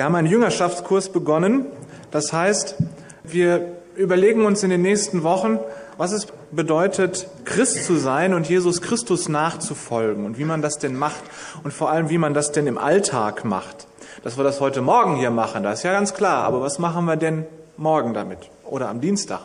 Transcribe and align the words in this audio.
Wir 0.00 0.06
haben 0.06 0.14
einen 0.14 0.28
Jüngerschaftskurs 0.28 1.10
begonnen. 1.10 1.66
Das 2.10 2.32
heißt, 2.32 2.76
wir 3.22 3.76
überlegen 3.96 4.46
uns 4.46 4.62
in 4.62 4.70
den 4.70 4.80
nächsten 4.80 5.24
Wochen, 5.24 5.58
was 5.98 6.12
es 6.12 6.26
bedeutet, 6.50 7.28
Christ 7.44 7.84
zu 7.84 7.96
sein 7.96 8.32
und 8.32 8.48
Jesus 8.48 8.80
Christus 8.80 9.28
nachzufolgen 9.28 10.24
und 10.24 10.38
wie 10.38 10.44
man 10.44 10.62
das 10.62 10.78
denn 10.78 10.96
macht 10.96 11.20
und 11.64 11.74
vor 11.74 11.90
allem, 11.90 12.08
wie 12.08 12.16
man 12.16 12.32
das 12.32 12.50
denn 12.50 12.66
im 12.66 12.78
Alltag 12.78 13.44
macht. 13.44 13.88
Dass 14.22 14.38
wir 14.38 14.42
das 14.42 14.58
heute 14.62 14.80
Morgen 14.80 15.16
hier 15.16 15.30
machen, 15.30 15.64
das 15.64 15.80
ist 15.80 15.82
ja 15.82 15.92
ganz 15.92 16.14
klar. 16.14 16.44
Aber 16.44 16.62
was 16.62 16.78
machen 16.78 17.04
wir 17.04 17.16
denn 17.16 17.44
morgen 17.76 18.14
damit? 18.14 18.38
Oder 18.64 18.88
am 18.88 19.02
Dienstag? 19.02 19.40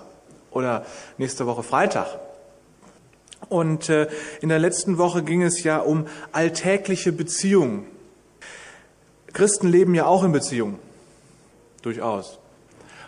Oder 0.52 0.86
nächste 1.18 1.48
Woche 1.48 1.64
Freitag? 1.64 2.08
Und 3.50 3.90
äh, 3.90 4.08
in 4.40 4.48
der 4.48 4.60
letzten 4.60 4.98
Woche 4.98 5.22
ging 5.22 5.44
es 5.44 5.64
ja 5.64 5.80
um 5.80 6.06
alltägliche 6.32 7.12
Beziehungen. 7.12 7.88
Christen 9.36 9.68
leben 9.68 9.94
ja 9.94 10.06
auch 10.06 10.24
in 10.24 10.32
Beziehungen. 10.32 10.80
Durchaus. 11.82 12.40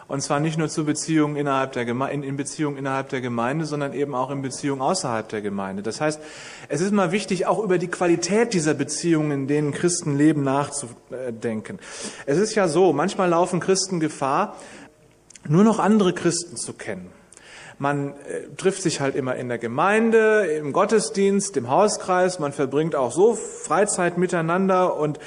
Und 0.10 0.22
zwar 0.22 0.40
nicht 0.40 0.58
nur 0.58 0.70
zu 0.70 0.86
Beziehungen 0.86 1.38
innerhalb 1.38 1.72
der 1.72 1.86
Gemeinde, 1.86 2.28
in 2.28 2.38
Beziehungen 2.38 2.78
innerhalb 2.78 3.10
der 3.10 3.22
Gemeinde, 3.22 3.66
sondern 3.66 3.94
eben 3.94 4.14
auch 4.14 4.30
in 4.30 4.42
Beziehungen 4.42 4.82
außerhalb 4.82 5.28
der 5.30 5.42
Gemeinde. 5.42 5.84
Das 5.84 6.00
heißt, 6.00 6.20
es 6.68 6.82
ist 6.82 6.94
mal 6.94 7.12
wichtig, 7.12 7.46
auch 7.46 7.60
über 7.60 7.78
die 7.78 7.88
Qualität 7.88 8.54
dieser 8.54 8.74
Beziehungen, 8.74 9.32
in 9.32 9.48
denen 9.48 9.72
Christen 9.72 10.18
leben, 10.18 10.44
nachzudenken. 10.44 11.80
Es 12.26 12.38
ist 12.38 12.56
ja 12.56 12.68
so, 12.68 12.92
manchmal 12.94 13.30
laufen 13.30 13.60
Christen 13.60 14.00
Gefahr, 14.00 14.56
nur 15.48 15.64
noch 15.64 15.80
andere 15.80 16.14
Christen 16.14 16.58
zu 16.58 16.74
kennen. 16.74 17.10
Man 17.80 18.10
äh, 18.10 18.48
trifft 18.58 18.82
sich 18.82 19.02
halt 19.02 19.16
immer 19.16 19.36
in 19.36 19.50
der 19.50 19.60
Gemeinde, 19.60 20.48
im 20.48 20.74
Gottesdienst, 20.74 21.56
im 21.58 21.70
Hauskreis. 21.70 22.40
Man 22.40 22.52
verbringt 22.52 22.96
auch 22.96 23.12
so 23.12 23.36
Freizeit 23.36 24.18
miteinander. 24.18 24.98
Und 24.98 25.20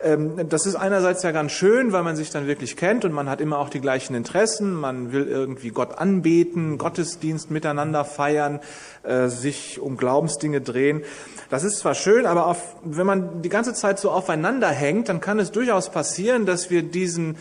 ähm, 0.00 0.48
das 0.48 0.66
ist 0.66 0.76
einerseits 0.76 1.24
ja 1.24 1.32
ganz 1.32 1.50
schön, 1.50 1.92
weil 1.92 2.04
man 2.04 2.14
sich 2.14 2.30
dann 2.30 2.46
wirklich 2.46 2.76
kennt 2.76 3.04
und 3.04 3.12
man 3.12 3.28
hat 3.28 3.40
immer 3.40 3.58
auch 3.58 3.70
die 3.70 3.80
gleichen 3.80 4.14
Interessen. 4.14 4.72
Man 4.72 5.10
will 5.10 5.26
irgendwie 5.26 5.70
Gott 5.70 5.98
anbeten, 5.98 6.78
Gottesdienst 6.78 7.50
miteinander 7.50 8.04
feiern, 8.04 8.60
äh, 9.02 9.26
sich 9.26 9.80
um 9.80 9.96
Glaubensdinge 9.96 10.60
drehen. 10.60 11.02
Das 11.50 11.64
ist 11.64 11.78
zwar 11.78 11.94
schön, 11.94 12.24
aber 12.24 12.46
auf, 12.46 12.76
wenn 12.84 13.06
man 13.06 13.42
die 13.42 13.48
ganze 13.48 13.74
Zeit 13.74 13.98
so 13.98 14.12
aufeinander 14.12 14.68
hängt, 14.68 15.08
dann 15.08 15.20
kann 15.20 15.40
es 15.40 15.50
durchaus 15.50 15.90
passieren, 15.90 16.46
dass 16.46 16.70
wir 16.70 16.82
diesen 16.82 17.36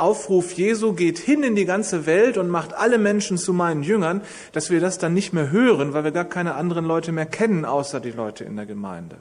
Aufruf 0.00 0.52
Jesu 0.52 0.92
geht 0.92 1.18
hin 1.18 1.42
in 1.42 1.54
die 1.54 1.64
ganze 1.64 2.06
Welt 2.06 2.38
und 2.38 2.48
macht 2.48 2.74
alle 2.74 2.98
Menschen 2.98 3.38
zu 3.38 3.52
meinen 3.52 3.82
Jüngern, 3.82 4.22
dass 4.52 4.70
wir 4.70 4.80
das 4.80 4.98
dann 4.98 5.14
nicht 5.14 5.32
mehr 5.32 5.50
hören, 5.50 5.92
weil 5.92 6.04
wir 6.04 6.12
gar 6.12 6.24
keine 6.24 6.54
anderen 6.54 6.84
Leute 6.84 7.12
mehr 7.12 7.26
kennen, 7.26 7.64
außer 7.64 8.00
die 8.00 8.10
Leute 8.10 8.44
in 8.44 8.56
der 8.56 8.66
Gemeinde. 8.66 9.16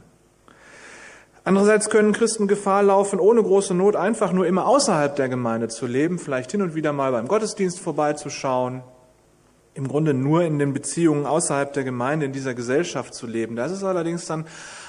Andererseits 1.43 1.89
können 1.89 2.11
Christen 2.11 2.47
Gefahr 2.47 2.83
laufen, 2.83 3.19
ohne 3.19 3.41
große 3.41 3.73
Not 3.73 3.95
einfach 3.95 4.33
nur 4.33 4.45
immer 4.45 4.65
außerhalb 4.67 5.15
der 5.15 5.29
Gemeinde 5.29 5.69
zu 5.69 5.87
leben, 5.87 6.19
vielleicht 6.19 6.51
hin 6.51 6.61
und 6.61 6.75
wieder 6.75 6.91
mal 6.91 7.13
beim 7.13 7.29
Gottesdienst 7.29 7.79
vorbeizuschauen, 7.79 8.83
im 9.77 9.87
Grunde 9.87 10.13
nur 10.13 10.43
in 10.43 10.59
den 10.59 10.73
Beziehungen 10.73 11.25
außerhalb 11.25 11.71
der 11.71 11.83
Gemeinde, 11.83 12.25
in 12.25 12.33
dieser 12.33 12.53
Gesellschaft 12.53 13.13
zu 13.13 13.27
leben. 13.27 13.55
Das 13.55 13.71
ist 13.71 13.83
allerdings 13.83 14.25
dann 14.25 14.45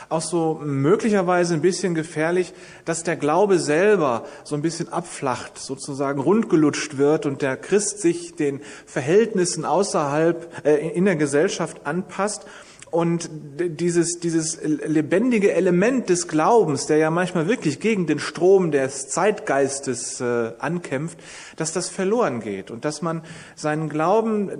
auch 0.08 0.22
so 0.22 0.60
möglicherweise 0.64 1.52
ein 1.52 1.60
bisschen 1.60 1.94
gefährlich, 1.94 2.54
dass 2.86 3.02
der 3.02 3.16
Glaube 3.16 3.58
selber 3.58 4.24
so 4.44 4.54
ein 4.54 4.62
bisschen 4.62 4.90
abflacht, 4.90 5.58
sozusagen 5.58 6.20
rundgelutscht 6.20 6.96
wird 6.96 7.26
und 7.26 7.42
der 7.42 7.58
Christ 7.58 8.00
sich 8.00 8.34
den 8.34 8.60
Verhältnissen 8.86 9.66
außerhalb 9.66 10.66
äh, 10.66 10.88
in 10.88 11.04
der 11.04 11.16
Gesellschaft 11.16 11.86
anpasst 11.86 12.46
und 12.90 13.28
dieses, 13.58 14.20
dieses 14.20 14.58
lebendige 14.62 15.52
Element 15.52 16.08
des 16.08 16.28
Glaubens, 16.28 16.86
der 16.86 16.96
ja 16.96 17.10
manchmal 17.10 17.48
wirklich 17.48 17.80
gegen 17.80 18.06
den 18.06 18.18
Strom 18.18 18.70
des 18.70 19.08
Zeitgeistes 19.08 20.20
äh, 20.20 20.52
ankämpft, 20.58 21.18
dass 21.56 21.72
das 21.72 21.88
verloren 21.88 22.40
geht 22.40 22.70
und 22.70 22.84
dass 22.84 23.02
man 23.02 23.22
seinen 23.54 23.88
Glauben 23.88 24.50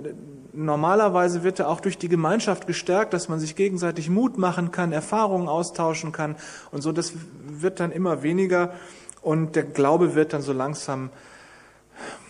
normalerweise 0.53 1.43
wird 1.43 1.59
er 1.59 1.69
auch 1.69 1.79
durch 1.79 1.97
die 1.97 2.09
Gemeinschaft 2.09 2.67
gestärkt, 2.67 3.13
dass 3.13 3.29
man 3.29 3.39
sich 3.39 3.55
gegenseitig 3.55 4.09
Mut 4.09 4.37
machen 4.37 4.71
kann, 4.71 4.91
Erfahrungen 4.91 5.47
austauschen 5.47 6.11
kann 6.11 6.35
und 6.71 6.81
so. 6.81 6.91
Das 6.91 7.13
wird 7.47 7.79
dann 7.79 7.91
immer 7.91 8.23
weniger 8.23 8.73
und 9.21 9.55
der 9.55 9.63
Glaube 9.63 10.15
wird 10.15 10.33
dann 10.33 10.41
so 10.41 10.53
langsam, 10.53 11.09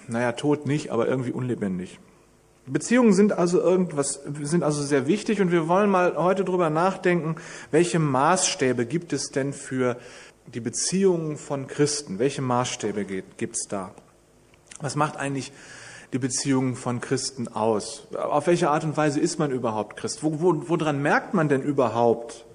naja, 0.08 0.32
tot 0.34 0.66
nicht, 0.66 0.92
aber 0.92 1.08
irgendwie 1.08 1.32
unlebendig. 1.32 2.00
Beziehungen 2.72 3.14
sind 3.14 3.34
also 3.34 3.60
irgendwas, 3.60 4.22
sind 4.42 4.64
also 4.64 4.82
sehr 4.82 5.08
wichtig 5.08 5.42
und 5.42 5.52
wir 5.52 5.68
wollen 5.68 5.90
mal 5.90 6.16
heute 6.16 6.44
drüber 6.44 6.70
nachdenken, 6.70 7.36
welche 7.72 8.00
Maßstäbe 8.00 8.86
gibt 8.86 9.14
es 9.14 9.30
denn 9.32 9.54
für 9.54 9.98
die 10.54 10.60
Beziehungen 10.60 11.38
von 11.38 11.68
Christen? 11.68 12.20
Welche 12.20 12.42
Maßstäbe 12.42 13.06
gibt 13.06 13.56
es 13.56 13.68
da? 13.68 13.92
Was 14.80 14.96
macht 14.96 15.18
eigentlich 15.18 15.52
die 16.14 16.20
Beziehungen 16.20 16.76
von 16.76 17.02
Christen 17.02 17.48
aus? 17.48 18.08
Auf 18.16 18.48
welche 18.48 18.70
Art 18.70 18.84
und 18.84 18.98
Weise 18.98 19.20
ist 19.20 19.40
man 19.40 19.52
überhaupt 19.52 19.98
Christ? 19.98 20.24
Wo, 20.24 20.42
wo, 20.42 20.70
woran 20.70 21.02
merkt 21.02 21.34
man 21.34 21.50
denn 21.50 21.62
überhaupt, 21.62 22.46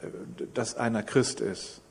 äh, 0.00 0.06
dass 0.54 0.76
einer 0.76 1.02
Christ 1.02 1.40
ist? 1.40 1.82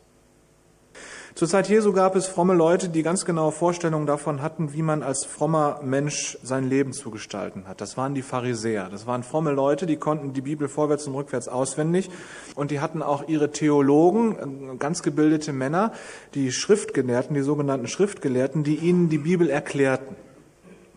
Zur 1.38 1.48
Zeit 1.48 1.70
Jesu 1.70 1.94
gab 1.94 2.16
es 2.16 2.26
fromme 2.26 2.56
Leute, 2.56 2.90
die 2.90 3.04
ganz 3.04 3.24
genaue 3.24 3.52
Vorstellungen 3.52 4.08
davon 4.08 4.42
hatten, 4.42 4.74
wie 4.74 4.82
man 4.82 5.04
als 5.04 5.24
frommer 5.24 5.80
Mensch 5.84 6.36
sein 6.42 6.68
Leben 6.68 6.94
zu 6.94 7.12
gestalten 7.12 7.68
hat. 7.68 7.80
Das 7.80 7.96
waren 7.96 8.16
die 8.16 8.24
Pharisäer. 8.24 8.90
Das 8.90 9.06
waren 9.06 9.22
fromme 9.22 9.52
Leute, 9.52 9.86
die 9.86 9.98
konnten 9.98 10.34
die 10.34 10.42
Bibel 10.42 10.68
vorwärts 10.68 11.06
und 11.06 11.14
rückwärts 11.14 11.48
auswendig. 11.48 12.10
Und 12.56 12.72
die 12.72 12.80
hatten 12.80 13.04
auch 13.04 13.28
ihre 13.28 13.52
Theologen, 13.52 14.80
ganz 14.80 15.04
gebildete 15.04 15.54
Männer, 15.54 15.92
die 16.34 16.52
Schriftgelehrten, 16.52 17.36
die 17.36 17.44
sogenannten 17.44 17.88
Schriftgelehrten, 17.88 18.64
die 18.64 18.78
ihnen 18.78 19.10
die 19.10 19.20
Bibel 19.20 19.48
erklärten. 19.48 20.16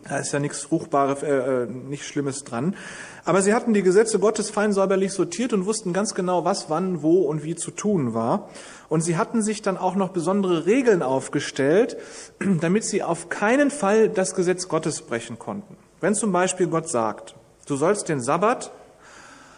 Da 0.07 0.17
ist 0.17 0.31
ja 0.31 0.39
nichts 0.39 0.71
Ruchbares, 0.71 1.21
äh, 1.21 1.63
äh, 1.63 1.65
nichts 1.67 2.07
Schlimmes 2.07 2.43
dran. 2.43 2.75
Aber 3.23 3.41
sie 3.41 3.53
hatten 3.53 3.73
die 3.73 3.83
Gesetze 3.83 4.17
Gottes 4.19 4.49
fein 4.49 4.73
säuberlich 4.73 5.13
sortiert 5.13 5.53
und 5.53 5.65
wussten 5.65 5.93
ganz 5.93 6.15
genau, 6.15 6.43
was, 6.43 6.69
wann, 6.69 7.03
wo 7.03 7.21
und 7.21 7.43
wie 7.43 7.55
zu 7.55 7.71
tun 7.71 8.13
war. 8.13 8.49
Und 8.89 9.01
sie 9.01 9.15
hatten 9.15 9.43
sich 9.43 9.61
dann 9.61 9.77
auch 9.77 9.95
noch 9.95 10.09
besondere 10.09 10.65
Regeln 10.65 11.03
aufgestellt, 11.03 11.97
damit 12.39 12.83
sie 12.83 13.03
auf 13.03 13.29
keinen 13.29 13.69
Fall 13.69 14.09
das 14.09 14.33
Gesetz 14.33 14.67
Gottes 14.67 15.03
brechen 15.03 15.37
konnten. 15.37 15.77
Wenn 15.99 16.15
zum 16.15 16.31
Beispiel 16.31 16.67
Gott 16.67 16.89
sagt, 16.89 17.35
du 17.67 17.75
sollst 17.75 18.09
den 18.09 18.21
Sabbat, 18.21 18.71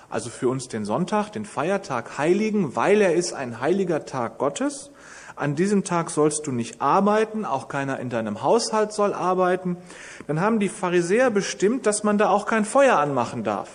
also 0.09 0.29
für 0.29 0.49
uns 0.49 0.67
den 0.67 0.83
Sonntag, 0.83 1.31
den 1.31 1.45
Feiertag 1.45 2.17
heiligen, 2.17 2.75
weil 2.75 3.01
er 3.01 3.15
ist 3.15 3.33
ein 3.33 3.61
heiliger 3.61 4.05
Tag 4.05 4.37
Gottes, 4.37 4.91
an 5.35 5.55
diesem 5.55 5.83
Tag 5.83 6.09
sollst 6.09 6.47
du 6.47 6.51
nicht 6.51 6.81
arbeiten, 6.81 7.45
auch 7.45 7.67
keiner 7.67 7.99
in 7.99 8.09
deinem 8.09 8.43
Haushalt 8.43 8.93
soll 8.93 9.13
arbeiten, 9.13 9.77
dann 10.27 10.39
haben 10.39 10.59
die 10.59 10.69
Pharisäer 10.69 11.29
bestimmt, 11.29 11.85
dass 11.85 12.03
man 12.03 12.17
da 12.17 12.29
auch 12.29 12.45
kein 12.45 12.65
Feuer 12.65 12.97
anmachen 12.97 13.43
darf, 13.43 13.69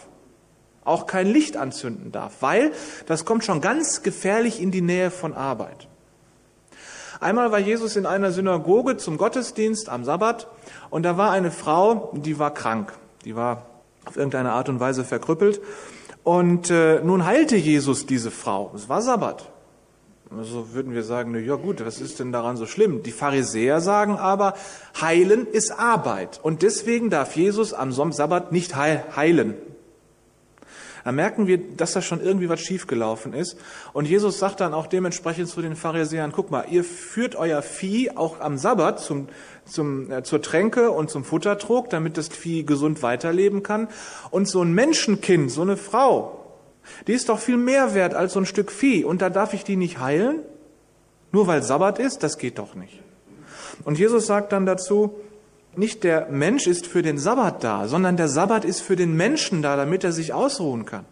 auch 0.84 1.06
kein 1.06 1.26
Licht 1.26 1.56
anzünden 1.56 2.12
darf, 2.12 2.34
weil 2.40 2.72
das 3.06 3.24
kommt 3.24 3.44
schon 3.44 3.60
ganz 3.60 4.02
gefährlich 4.02 4.62
in 4.62 4.70
die 4.70 4.82
Nähe 4.82 5.10
von 5.10 5.34
Arbeit. 5.34 5.88
Einmal 7.20 7.50
war 7.50 7.58
Jesus 7.58 7.96
in 7.96 8.06
einer 8.06 8.30
Synagoge 8.30 8.96
zum 8.96 9.18
Gottesdienst 9.18 9.88
am 9.88 10.04
Sabbat 10.04 10.46
und 10.90 11.02
da 11.02 11.16
war 11.16 11.32
eine 11.32 11.50
Frau, 11.50 12.12
die 12.14 12.38
war 12.38 12.54
krank, 12.54 12.92
die 13.24 13.34
war 13.34 13.66
auf 14.04 14.16
irgendeine 14.16 14.52
Art 14.52 14.68
und 14.68 14.78
Weise 14.78 15.04
verkrüppelt 15.04 15.60
und 16.22 16.70
äh, 16.70 17.00
nun 17.00 17.24
heilte 17.24 17.56
Jesus 17.56 18.06
diese 18.06 18.30
Frau. 18.30 18.70
Es 18.74 18.88
war 18.88 19.02
Sabbat. 19.02 19.50
So 20.30 20.74
würden 20.74 20.92
wir 20.92 21.04
sagen, 21.04 21.34
ja 21.42 21.54
gut, 21.54 21.84
was 21.84 22.00
ist 22.00 22.20
denn 22.20 22.32
daran 22.32 22.58
so 22.58 22.66
schlimm? 22.66 23.02
Die 23.02 23.12
Pharisäer 23.12 23.80
sagen 23.80 24.16
aber, 24.16 24.54
heilen 25.00 25.46
ist 25.46 25.70
Arbeit. 25.70 26.38
Und 26.42 26.62
deswegen 26.62 27.08
darf 27.08 27.34
Jesus 27.34 27.72
am 27.72 27.92
Sabbat 27.92 28.52
nicht 28.52 28.76
heilen. 28.76 29.54
Da 31.08 31.12
merken 31.12 31.46
wir, 31.46 31.56
dass 31.56 31.92
da 31.92 32.02
schon 32.02 32.20
irgendwie 32.20 32.50
was 32.50 32.60
schiefgelaufen 32.60 33.32
ist. 33.32 33.56
Und 33.94 34.06
Jesus 34.06 34.38
sagt 34.38 34.60
dann 34.60 34.74
auch 34.74 34.86
dementsprechend 34.86 35.48
zu 35.48 35.62
den 35.62 35.74
Pharisäern, 35.74 36.32
guck 36.32 36.50
mal, 36.50 36.66
ihr 36.70 36.84
führt 36.84 37.34
euer 37.34 37.62
Vieh 37.62 38.14
auch 38.14 38.40
am 38.40 38.58
Sabbat 38.58 39.00
zum, 39.00 39.28
zum, 39.64 40.10
äh, 40.10 40.22
zur 40.22 40.42
Tränke 40.42 40.90
und 40.90 41.08
zum 41.08 41.24
Futtertrog, 41.24 41.88
damit 41.88 42.18
das 42.18 42.28
Vieh 42.28 42.66
gesund 42.66 43.02
weiterleben 43.02 43.62
kann. 43.62 43.88
Und 44.30 44.48
so 44.48 44.60
ein 44.60 44.74
Menschenkind, 44.74 45.50
so 45.50 45.62
eine 45.62 45.78
Frau, 45.78 46.37
die 47.06 47.12
ist 47.12 47.28
doch 47.28 47.38
viel 47.38 47.56
mehr 47.56 47.94
wert 47.94 48.14
als 48.14 48.32
so 48.32 48.40
ein 48.40 48.46
Stück 48.46 48.70
Vieh. 48.72 49.04
Und 49.04 49.22
da 49.22 49.30
darf 49.30 49.54
ich 49.54 49.64
die 49.64 49.76
nicht 49.76 50.00
heilen? 50.00 50.40
Nur 51.32 51.46
weil 51.46 51.62
Sabbat 51.62 51.98
ist? 51.98 52.22
Das 52.22 52.38
geht 52.38 52.58
doch 52.58 52.74
nicht. 52.74 53.02
Und 53.84 53.98
Jesus 53.98 54.26
sagt 54.26 54.52
dann 54.52 54.66
dazu, 54.66 55.14
nicht 55.76 56.02
der 56.02 56.28
Mensch 56.30 56.66
ist 56.66 56.86
für 56.86 57.02
den 57.02 57.18
Sabbat 57.18 57.62
da, 57.62 57.86
sondern 57.88 58.16
der 58.16 58.28
Sabbat 58.28 58.64
ist 58.64 58.80
für 58.80 58.96
den 58.96 59.14
Menschen 59.14 59.62
da, 59.62 59.76
damit 59.76 60.02
er 60.02 60.12
sich 60.12 60.32
ausruhen 60.32 60.84
kann. 60.84 61.04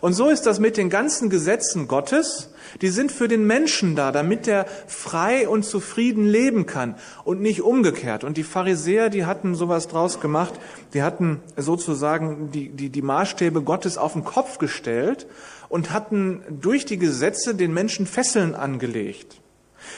Und 0.00 0.14
so 0.14 0.28
ist 0.28 0.46
das 0.46 0.58
mit 0.58 0.76
den 0.76 0.90
ganzen 0.90 1.30
Gesetzen 1.30 1.88
Gottes. 1.88 2.50
Die 2.80 2.88
sind 2.88 3.12
für 3.12 3.28
den 3.28 3.46
Menschen 3.46 3.96
da, 3.96 4.12
damit 4.12 4.46
er 4.48 4.66
frei 4.86 5.48
und 5.48 5.64
zufrieden 5.64 6.26
leben 6.26 6.66
kann 6.66 6.94
und 7.24 7.40
nicht 7.40 7.62
umgekehrt. 7.62 8.24
Und 8.24 8.36
die 8.36 8.42
Pharisäer, 8.42 9.10
die 9.10 9.24
hatten 9.24 9.54
sowas 9.54 9.88
draus 9.88 10.20
gemacht. 10.20 10.54
Die 10.94 11.02
hatten 11.02 11.42
sozusagen 11.56 12.50
die, 12.52 12.68
die, 12.68 12.90
die 12.90 13.02
Maßstäbe 13.02 13.62
Gottes 13.62 13.98
auf 13.98 14.12
den 14.14 14.24
Kopf 14.24 14.58
gestellt 14.58 15.26
und 15.68 15.92
hatten 15.92 16.42
durch 16.48 16.84
die 16.84 16.98
Gesetze 16.98 17.54
den 17.54 17.74
Menschen 17.74 18.06
Fesseln 18.06 18.54
angelegt. 18.54 19.40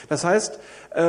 Das 0.08 0.24
heißt, 0.24 0.58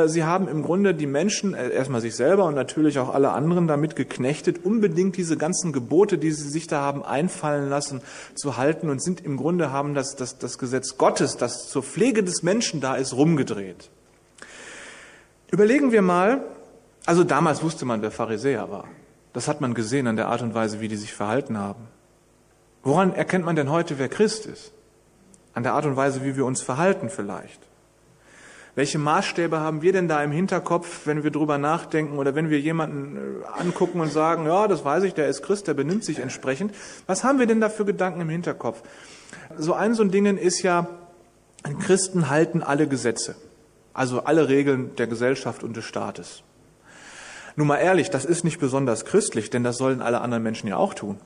sie 0.06 0.24
haben 0.24 0.48
im 0.48 0.62
Grunde 0.62 0.94
die 0.94 1.06
Menschen, 1.06 1.54
äh, 1.54 1.70
erstmal 1.70 2.00
sich 2.00 2.16
selber 2.16 2.44
und 2.46 2.54
natürlich 2.54 2.98
auch 2.98 3.12
alle 3.12 3.32
anderen 3.32 3.66
damit 3.66 3.96
geknechtet, 3.96 4.64
unbedingt 4.64 5.16
diese 5.16 5.36
ganzen 5.36 5.72
Gebote, 5.72 6.16
die 6.16 6.30
sie 6.30 6.48
sich 6.48 6.66
da 6.66 6.80
haben 6.80 7.04
einfallen 7.04 7.68
lassen, 7.68 8.00
zu 8.34 8.56
halten 8.56 8.88
und 8.88 9.02
sind 9.02 9.24
im 9.24 9.36
Grunde 9.36 9.72
haben 9.72 9.94
das, 9.94 10.16
das, 10.16 10.38
das 10.38 10.58
Gesetz 10.58 10.96
Gottes, 10.96 11.36
das 11.36 11.68
zur 11.68 11.82
Pflege 11.82 12.22
des 12.22 12.42
Menschen 12.42 12.80
da 12.80 12.94
ist, 12.96 13.12
rumgedreht. 13.12 13.90
Überlegen 15.50 15.92
wir 15.92 16.02
mal, 16.02 16.42
also 17.04 17.22
damals 17.22 17.62
wusste 17.62 17.84
man, 17.84 18.00
wer 18.00 18.10
Pharisäer 18.10 18.70
war. 18.70 18.88
Das 19.34 19.48
hat 19.48 19.60
man 19.60 19.74
gesehen 19.74 20.06
an 20.06 20.16
der 20.16 20.28
Art 20.28 20.42
und 20.42 20.54
Weise, 20.54 20.80
wie 20.80 20.88
die 20.88 20.96
sich 20.96 21.12
verhalten 21.12 21.58
haben. 21.58 21.88
Woran 22.82 23.14
erkennt 23.14 23.44
man 23.44 23.56
denn 23.56 23.70
heute, 23.70 23.98
wer 23.98 24.08
Christ 24.08 24.46
ist? 24.46 24.72
An 25.52 25.62
der 25.62 25.74
Art 25.74 25.86
und 25.86 25.96
Weise, 25.96 26.24
wie 26.24 26.36
wir 26.36 26.46
uns 26.46 26.62
verhalten 26.62 27.10
vielleicht. 27.10 27.60
Welche 28.74 28.98
Maßstäbe 28.98 29.60
haben 29.60 29.82
wir 29.82 29.92
denn 29.92 30.08
da 30.08 30.22
im 30.22 30.32
Hinterkopf, 30.32 31.06
wenn 31.06 31.22
wir 31.22 31.30
drüber 31.30 31.58
nachdenken 31.58 32.18
oder 32.18 32.34
wenn 32.34 32.50
wir 32.50 32.58
jemanden 32.58 33.16
äh, 33.16 33.60
angucken 33.60 34.00
und 34.00 34.12
sagen, 34.12 34.46
ja, 34.46 34.66
das 34.66 34.84
weiß 34.84 35.04
ich, 35.04 35.14
der 35.14 35.28
ist 35.28 35.42
Christ, 35.42 35.68
der 35.68 35.74
benimmt 35.74 36.04
sich 36.04 36.18
entsprechend. 36.18 36.74
Was 37.06 37.22
haben 37.22 37.38
wir 37.38 37.46
denn 37.46 37.60
da 37.60 37.68
für 37.68 37.84
Gedanken 37.84 38.20
im 38.20 38.28
Hinterkopf? 38.28 38.82
So 39.56 39.74
ein 39.74 39.94
so 39.94 40.02
ein 40.02 40.10
Ding 40.10 40.24
ist 40.36 40.62
ja, 40.62 40.88
Christen 41.80 42.28
halten 42.28 42.62
alle 42.62 42.88
Gesetze. 42.88 43.36
Also 43.92 44.24
alle 44.24 44.48
Regeln 44.48 44.96
der 44.96 45.06
Gesellschaft 45.06 45.62
und 45.62 45.76
des 45.76 45.84
Staates. 45.84 46.42
Nun 47.54 47.68
mal 47.68 47.78
ehrlich, 47.78 48.10
das 48.10 48.24
ist 48.24 48.42
nicht 48.42 48.58
besonders 48.58 49.04
christlich, 49.04 49.50
denn 49.50 49.62
das 49.62 49.78
sollen 49.78 50.02
alle 50.02 50.20
anderen 50.20 50.42
Menschen 50.42 50.68
ja 50.68 50.76
auch 50.76 50.94
tun. 50.94 51.18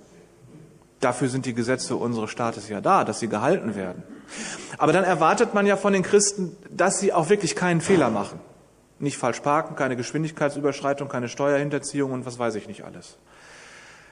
Dafür 1.01 1.29
sind 1.29 1.47
die 1.47 1.55
Gesetze 1.55 1.97
unseres 1.97 2.31
Staates 2.31 2.69
ja 2.69 2.81
da, 2.81 3.05
dass 3.05 3.21
sie 3.21 3.29
gehalten 3.29 3.77
werden. 3.77 4.03
Aber 4.79 4.93
dann 4.93 5.05
erwartet 5.05 5.55
man 5.55 5.67
ja 5.67 5.77
von 5.77 5.93
den 5.93 6.03
Christen, 6.03 6.57
dass 6.71 6.99
sie 6.99 7.13
auch 7.13 7.29
wirklich 7.29 7.55
keinen 7.55 7.81
Fehler 7.81 8.11
machen. 8.11 8.41
Nicht 8.99 9.17
falsch 9.17 9.41
parken, 9.41 9.77
keine 9.77 9.97
Geschwindigkeitsüberschreitung, 9.97 11.09
keine 11.09 11.29
Steuerhinterziehung 11.29 12.13
und 12.13 12.27
was 12.27 12.39
weiß 12.39 12.57
ich 12.57 12.67
nicht 12.67 12.85
alles. 12.85 13.17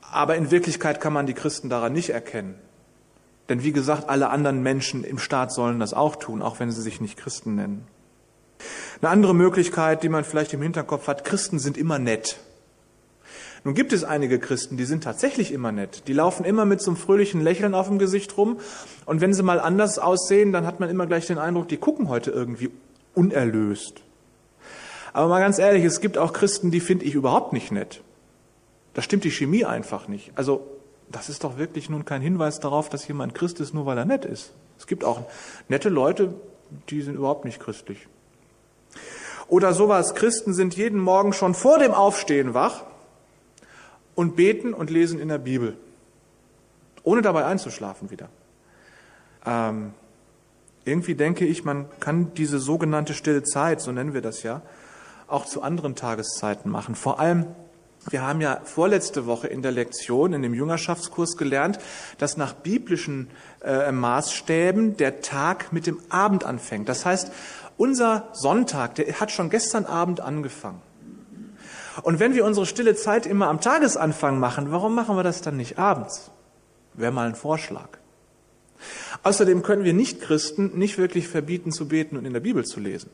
Aber 0.01 0.37
in 0.37 0.53
Wirklichkeit 0.53 1.01
kann 1.01 1.13
man 1.13 1.27
die 1.27 1.35
Christen 1.35 1.69
daran 1.69 1.93
nicht 1.93 2.11
erkennen. 2.11 2.55
Denn 3.49 3.65
wie 3.65 3.73
gesagt, 3.73 4.09
alle 4.09 4.31
anderen 4.31 4.63
Menschen 4.63 5.05
im 5.05 5.19
Staat 5.19 5.53
sollen 5.53 5.81
das 5.81 5.93
auch 5.93 6.17
tun, 6.17 6.43
auch 6.43 6.61
wenn 6.61 6.71
sie 6.71 6.83
sich 6.83 7.01
nicht 7.01 7.17
Christen 7.17 7.57
nennen. 7.57 7.87
Eine 9.01 9.11
andere 9.11 9.35
Möglichkeit, 9.35 10.03
die 10.03 10.09
man 10.09 10.25
vielleicht 10.25 10.53
im 10.55 10.63
Hinterkopf 10.63 11.09
hat, 11.09 11.25
Christen 11.25 11.59
sind 11.59 11.77
immer 11.77 11.99
nett. 11.99 12.39
Nun 13.67 13.75
gibt 13.75 13.93
es 13.93 14.05
einige 14.05 14.39
Christen, 14.39 14.77
die 14.77 14.85
sind 14.85 15.03
tatsächlich 15.03 15.51
immer 15.51 15.73
nett. 15.73 16.07
Die 16.07 16.13
laufen 16.13 16.45
immer 16.45 16.65
mit 16.65 16.81
so 16.81 16.93
einem 16.93 16.97
fröhlichen 16.97 17.41
Lächeln 17.41 17.75
auf 17.75 17.89
dem 17.89 17.99
Gesicht 17.99 18.39
rum. 18.39 18.61
Und 19.07 19.21
wenn 19.21 19.35
sie 19.35 19.43
mal 19.43 19.59
anders 19.59 19.99
aussehen, 19.99 20.53
dann 20.53 20.69
hat 20.69 20.79
man 20.79 20.89
immer 20.89 21.09
gleich 21.09 21.27
den 21.27 21.39
Eindruck, 21.39 21.67
die 21.67 21.77
gucken 21.77 22.09
heute 22.09 22.31
irgendwie 22.31 22.71
unerlöst. 23.17 24.03
Aber 25.13 25.27
mal 25.27 25.41
ganz 25.41 25.59
ehrlich, 25.59 25.83
es 25.83 26.01
gibt 26.01 26.17
auch 26.17 26.33
Christen, 26.33 26.71
die 26.71 26.79
finde 26.79 27.07
ich 27.07 27.15
überhaupt 27.15 27.53
nicht 27.53 27.73
nett. 27.73 28.03
Da 28.95 29.03
stimmt 29.03 29.25
die 29.25 29.33
Chemie 29.33 29.65
einfach 29.65 30.07
nicht. 30.07 30.31
Also, 30.37 30.65
das 31.11 31.29
ist 31.29 31.43
doch 31.43 31.59
wirklich 31.59 31.91
nun 31.91 32.05
kein 32.05 32.23
Hinweis 32.23 32.61
darauf, 32.61 32.89
dass 32.89 33.09
jemand 33.09 33.35
Christ 33.35 33.59
ist, 33.59 33.75
nur 33.75 33.85
weil 33.85 33.99
er 33.99 34.05
nett 34.05 34.25
ist. 34.25 34.53
Es 34.79 34.87
gibt 34.87 35.03
auch 35.03 35.23
nette 35.67 35.89
Leute, 35.89 36.35
die 36.89 37.03
sind 37.03 37.17
überhaupt 37.17 37.45
nicht 37.45 37.59
christlich. 37.59 38.07
Oder 39.49 39.75
sowas, 39.75 40.15
Christen 40.15 40.55
sind 40.55 40.77
jeden 40.77 41.01
Morgen 41.01 41.33
schon 41.33 41.53
vor 41.53 41.81
dem 41.81 41.95
Aufstehen 41.95 42.55
wach 42.55 42.85
und 44.17 44.35
beten 44.35 44.75
und 44.75 44.91
lesen 44.91 45.21
in 45.21 45.29
der 45.29 45.39
Bibel, 45.39 45.77
ohne 47.05 47.23
dabei 47.23 47.45
einzuschlafen 47.45 48.11
wieder. 48.11 48.29
Ähm, 49.45 49.93
irgendwie 50.85 51.15
denke 51.15 51.45
ich, 51.47 51.65
man 51.65 51.87
kann 52.01 52.35
diese 52.35 52.59
sogenannte 52.59 53.15
stille 53.15 53.45
Zeit, 53.45 53.81
so 53.81 53.93
nennen 53.93 54.15
wir 54.15 54.23
das 54.23 54.43
ja, 54.43 54.63
auch 55.29 55.45
zu 55.45 55.63
anderen 55.63 55.95
Tageszeiten 55.95 56.71
machen. 56.71 56.95
Vor 56.95 57.21
allem, 57.21 57.47
wir 58.09 58.23
haben 58.23 58.41
ja 58.41 58.61
vorletzte 58.65 59.27
Woche 59.27 59.49
in 59.49 59.63
der 59.63 59.73
Lektion, 59.73 60.33
in 60.33 60.43
dem 60.43 60.55
Jüngerschaftskurs 60.55 61.37
gelernt, 61.37 61.79
dass 62.19 62.37
nach 62.37 62.53
biblischen 62.55 63.29
äh, 63.65 63.91
Maßstäben 63.91 64.97
der 64.97 65.21
Tag 65.21 65.73
mit 65.73 65.87
dem 65.87 66.01
Abend 66.09 66.45
anfängt. 66.45 66.89
Das 66.89 67.05
heißt, 67.05 67.33
unser 67.77 68.29
Sonntag, 68.33 68.95
der 68.95 69.21
hat 69.21 69.33
schon 69.33 69.51
gestern 69.51 69.85
Abend 69.85 70.21
angefangen. 70.21 70.81
Und 72.03 72.21
wenn 72.21 72.35
wir 72.35 72.45
unsere 72.45 72.67
stille 72.67 72.95
Zeit 72.95 73.27
immer 73.27 73.49
am 73.49 73.61
Tagesanfang 73.61 74.39
machen, 74.39 74.71
warum 74.71 74.95
machen 74.95 75.17
wir 75.17 75.23
das 75.23 75.41
dann 75.41 75.57
nicht 75.57 75.79
abends? 75.79 76.31
Wäre 76.95 77.13
mal 77.13 77.27
ein 77.27 77.35
Vorschlag. 77.35 77.89
Außerdem 79.23 79.63
können 79.63 79.85
wir 79.85 79.93
Nicht-Christen 79.93 80.79
nicht 80.79 80.99
wirklich 80.99 81.29
verbieten 81.29 81.73
zu 81.73 81.89
beten 81.89 82.17
und 82.17 82.25
in 82.25 82.33
der 82.33 82.41
Bibel 82.41 82.65
zu 82.65 82.81
lesen. 82.81 83.11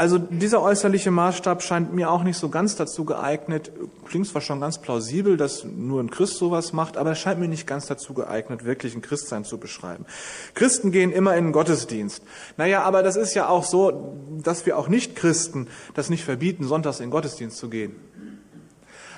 Also 0.00 0.16
dieser 0.16 0.62
äußerliche 0.62 1.10
Maßstab 1.10 1.62
scheint 1.62 1.92
mir 1.92 2.10
auch 2.10 2.22
nicht 2.22 2.38
so 2.38 2.48
ganz 2.48 2.74
dazu 2.74 3.04
geeignet. 3.04 3.70
Klingt 4.08 4.26
zwar 4.26 4.40
schon 4.40 4.58
ganz 4.58 4.78
plausibel, 4.78 5.36
dass 5.36 5.62
nur 5.64 6.02
ein 6.02 6.10
Christ 6.10 6.38
sowas 6.38 6.72
macht, 6.72 6.96
aber 6.96 7.10
es 7.10 7.18
scheint 7.18 7.38
mir 7.38 7.48
nicht 7.48 7.66
ganz 7.66 7.84
dazu 7.84 8.14
geeignet, 8.14 8.64
wirklich 8.64 8.94
ein 8.94 9.02
Christsein 9.02 9.44
zu 9.44 9.58
beschreiben. 9.58 10.06
Christen 10.54 10.90
gehen 10.90 11.12
immer 11.12 11.36
in 11.36 11.44
den 11.44 11.52
Gottesdienst. 11.52 12.22
Naja, 12.56 12.82
aber 12.82 13.02
das 13.02 13.16
ist 13.16 13.34
ja 13.34 13.50
auch 13.50 13.64
so, 13.64 14.16
dass 14.42 14.64
wir 14.64 14.78
auch 14.78 14.88
nicht 14.88 15.16
Christen 15.16 15.68
das 15.92 16.08
nicht 16.08 16.24
verbieten, 16.24 16.64
sonntags 16.64 17.00
in 17.00 17.08
den 17.08 17.10
Gottesdienst 17.10 17.58
zu 17.58 17.68
gehen. 17.68 17.94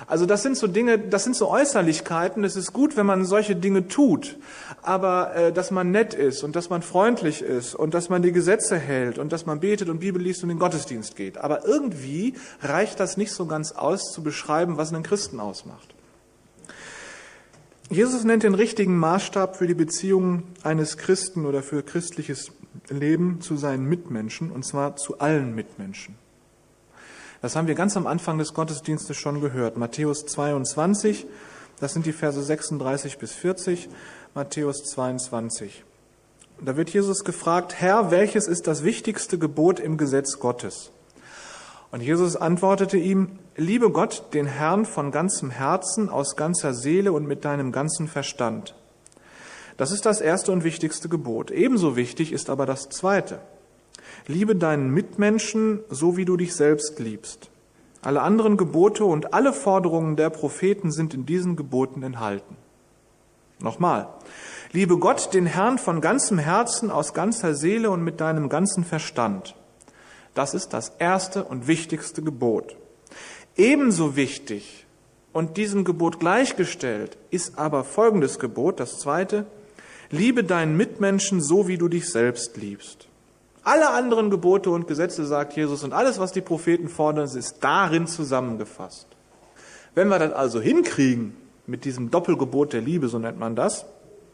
Also 0.07 0.25
das 0.25 0.43
sind 0.43 0.57
so 0.57 0.67
Dinge, 0.67 0.99
das 0.99 1.23
sind 1.23 1.35
so 1.35 1.49
Äußerlichkeiten. 1.49 2.43
Es 2.43 2.55
ist 2.55 2.73
gut, 2.73 2.97
wenn 2.97 3.05
man 3.05 3.25
solche 3.25 3.55
Dinge 3.55 3.87
tut, 3.87 4.37
aber 4.81 5.35
äh, 5.35 5.53
dass 5.53 5.71
man 5.71 5.91
nett 5.91 6.13
ist 6.13 6.43
und 6.43 6.55
dass 6.55 6.69
man 6.69 6.81
freundlich 6.81 7.41
ist 7.41 7.75
und 7.75 7.93
dass 7.93 8.09
man 8.09 8.21
die 8.21 8.31
Gesetze 8.31 8.77
hält 8.77 9.17
und 9.17 9.31
dass 9.31 9.45
man 9.45 9.59
betet 9.59 9.89
und 9.89 9.99
Bibel 9.99 10.21
liest 10.21 10.43
und 10.43 10.49
in 10.49 10.57
den 10.57 10.59
Gottesdienst 10.59 11.15
geht. 11.15 11.37
Aber 11.37 11.65
irgendwie 11.65 12.35
reicht 12.61 12.99
das 12.99 13.17
nicht 13.17 13.31
so 13.31 13.45
ganz 13.45 13.71
aus, 13.71 14.11
zu 14.11 14.23
beschreiben, 14.23 14.77
was 14.77 14.93
einen 14.93 15.03
Christen 15.03 15.39
ausmacht. 15.39 15.93
Jesus 17.89 18.23
nennt 18.23 18.43
den 18.43 18.55
richtigen 18.55 18.97
Maßstab 18.97 19.55
für 19.55 19.67
die 19.67 19.73
Beziehung 19.73 20.43
eines 20.63 20.97
Christen 20.97 21.45
oder 21.45 21.61
für 21.61 21.83
christliches 21.83 22.51
Leben 22.89 23.41
zu 23.41 23.55
seinen 23.55 23.85
Mitmenschen, 23.85 24.51
und 24.51 24.65
zwar 24.65 24.95
zu 24.95 25.19
allen 25.19 25.53
Mitmenschen. 25.53 26.15
Das 27.43 27.57
haben 27.57 27.67
wir 27.67 27.75
ganz 27.75 27.97
am 27.97 28.07
Anfang 28.07 28.37
des 28.37 28.53
Gottesdienstes 28.53 29.17
schon 29.17 29.41
gehört. 29.41 29.75
Matthäus 29.75 30.25
22, 30.25 31.27
das 31.81 31.91
sind 31.91 32.05
die 32.05 32.13
Verse 32.13 32.41
36 32.41 33.17
bis 33.17 33.33
40, 33.33 33.89
Matthäus 34.33 34.85
22. 34.85 35.83
Da 36.61 36.77
wird 36.77 36.91
Jesus 36.91 37.25
gefragt, 37.25 37.75
Herr, 37.81 38.11
welches 38.11 38.47
ist 38.47 38.65
das 38.65 38.85
wichtigste 38.85 39.37
Gebot 39.37 39.81
im 39.81 39.97
Gesetz 39.97 40.39
Gottes? 40.39 40.91
Und 41.91 41.99
Jesus 41.99 42.37
antwortete 42.37 42.95
ihm, 42.95 43.39
liebe 43.57 43.91
Gott, 43.91 44.23
den 44.33 44.45
Herrn 44.45 44.85
von 44.85 45.11
ganzem 45.11 45.49
Herzen, 45.49 46.07
aus 46.07 46.37
ganzer 46.37 46.73
Seele 46.73 47.11
und 47.11 47.27
mit 47.27 47.43
deinem 47.43 47.73
ganzen 47.73 48.07
Verstand. 48.07 48.73
Das 49.75 49.91
ist 49.91 50.05
das 50.05 50.21
erste 50.21 50.53
und 50.53 50.63
wichtigste 50.63 51.09
Gebot. 51.09 51.51
Ebenso 51.51 51.97
wichtig 51.97 52.31
ist 52.31 52.49
aber 52.49 52.65
das 52.65 52.87
zweite. 52.87 53.41
Liebe 54.27 54.55
deinen 54.55 54.91
Mitmenschen, 54.91 55.81
so 55.89 56.17
wie 56.17 56.25
du 56.25 56.37
dich 56.37 56.55
selbst 56.55 56.99
liebst. 56.99 57.49
Alle 58.01 58.21
anderen 58.21 58.57
Gebote 58.57 59.05
und 59.05 59.33
alle 59.33 59.53
Forderungen 59.53 60.15
der 60.15 60.29
Propheten 60.29 60.91
sind 60.91 61.13
in 61.13 61.25
diesen 61.25 61.55
Geboten 61.55 62.03
enthalten. 62.03 62.57
Nochmal. 63.59 64.09
Liebe 64.73 64.97
Gott, 64.97 65.33
den 65.33 65.45
Herrn 65.45 65.77
von 65.77 66.01
ganzem 66.01 66.37
Herzen, 66.37 66.91
aus 66.91 67.13
ganzer 67.13 67.55
Seele 67.55 67.91
und 67.91 68.03
mit 68.03 68.19
deinem 68.19 68.49
ganzen 68.49 68.83
Verstand. 68.83 69.55
Das 70.33 70.53
ist 70.53 70.73
das 70.73 70.93
erste 70.99 71.43
und 71.45 71.67
wichtigste 71.67 72.21
Gebot. 72.21 72.75
Ebenso 73.55 74.15
wichtig 74.15 74.85
und 75.31 75.57
diesem 75.57 75.83
Gebot 75.83 76.19
gleichgestellt 76.19 77.17
ist 77.29 77.57
aber 77.57 77.83
folgendes 77.83 78.39
Gebot, 78.39 78.79
das 78.79 78.99
zweite. 78.99 79.45
Liebe 80.09 80.43
deinen 80.43 80.75
Mitmenschen 80.75 81.41
so, 81.41 81.67
wie 81.67 81.77
du 81.77 81.87
dich 81.87 82.09
selbst 82.09 82.57
liebst. 82.57 83.07
Alle 83.63 83.91
anderen 83.91 84.29
Gebote 84.29 84.69
und 84.69 84.87
Gesetze, 84.87 85.25
sagt 85.25 85.55
Jesus, 85.55 85.83
und 85.83 85.93
alles, 85.93 86.19
was 86.19 86.31
die 86.31 86.41
Propheten 86.41 86.89
fordern, 86.89 87.25
ist 87.25 87.57
darin 87.61 88.07
zusammengefasst. 88.07 89.07
Wenn 89.95 90.09
wir 90.09 90.19
das 90.19 90.33
also 90.33 90.59
hinkriegen, 90.59 91.37
mit 91.65 91.85
diesem 91.85 92.11
Doppelgebot 92.11 92.73
der 92.73 92.81
Liebe, 92.81 93.07
so 93.07 93.19
nennt 93.19 93.39
man 93.39 93.55
das, 93.55 93.85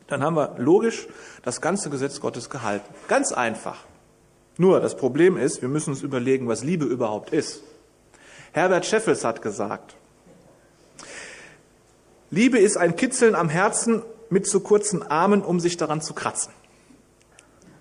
dann 0.07 0.23
haben 0.23 0.35
wir 0.35 0.55
logisch 0.57 1.07
das 1.43 1.61
ganze 1.61 1.89
Gesetz 1.89 2.19
Gottes 2.19 2.49
gehalten. 2.49 2.91
Ganz 3.07 3.31
einfach. 3.31 3.77
Nur 4.57 4.79
das 4.79 4.97
Problem 4.97 5.37
ist, 5.37 5.61
wir 5.61 5.69
müssen 5.69 5.91
uns 5.91 6.01
überlegen, 6.01 6.47
was 6.47 6.63
Liebe 6.63 6.85
überhaupt 6.85 7.29
ist. 7.29 7.61
Herbert 8.51 8.85
Scheffels 8.85 9.23
hat 9.23 9.41
gesagt, 9.41 9.95
Liebe 12.31 12.57
ist 12.57 12.77
ein 12.77 12.95
Kitzeln 12.95 13.35
am 13.35 13.49
Herzen 13.49 14.01
mit 14.29 14.47
zu 14.47 14.59
kurzen 14.59 15.03
Armen, 15.03 15.41
um 15.43 15.59
sich 15.59 15.77
daran 15.77 16.01
zu 16.01 16.13
kratzen. 16.13 16.51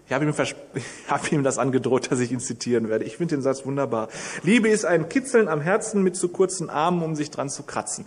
Ich 0.09 0.15
habe 0.15 0.25
ihm, 0.25 0.33
habe 1.09 1.29
ihm 1.31 1.43
das 1.43 1.59
angedroht, 1.59 2.11
dass 2.11 2.21
ich 2.21 2.33
ihn 2.33 2.41
zitieren 2.41 2.88
werde. 2.88 3.05
Ich 3.05 3.19
finde 3.19 3.37
den 3.37 3.43
Satz 3.43 3.67
wunderbar. 3.67 4.09
Liebe 4.43 4.71
ist 4.71 4.87
ein 4.87 5.11
Kitzeln 5.11 5.49
am 5.49 5.61
Herzen 5.61 6.03
mit 6.03 6.17
zu 6.17 6.29
kurzen 6.29 6.71
Armen, 6.71 7.03
um 7.03 7.15
sich 7.15 7.31
dran 7.31 7.50
zu 7.50 7.62
kratzen. 7.62 8.07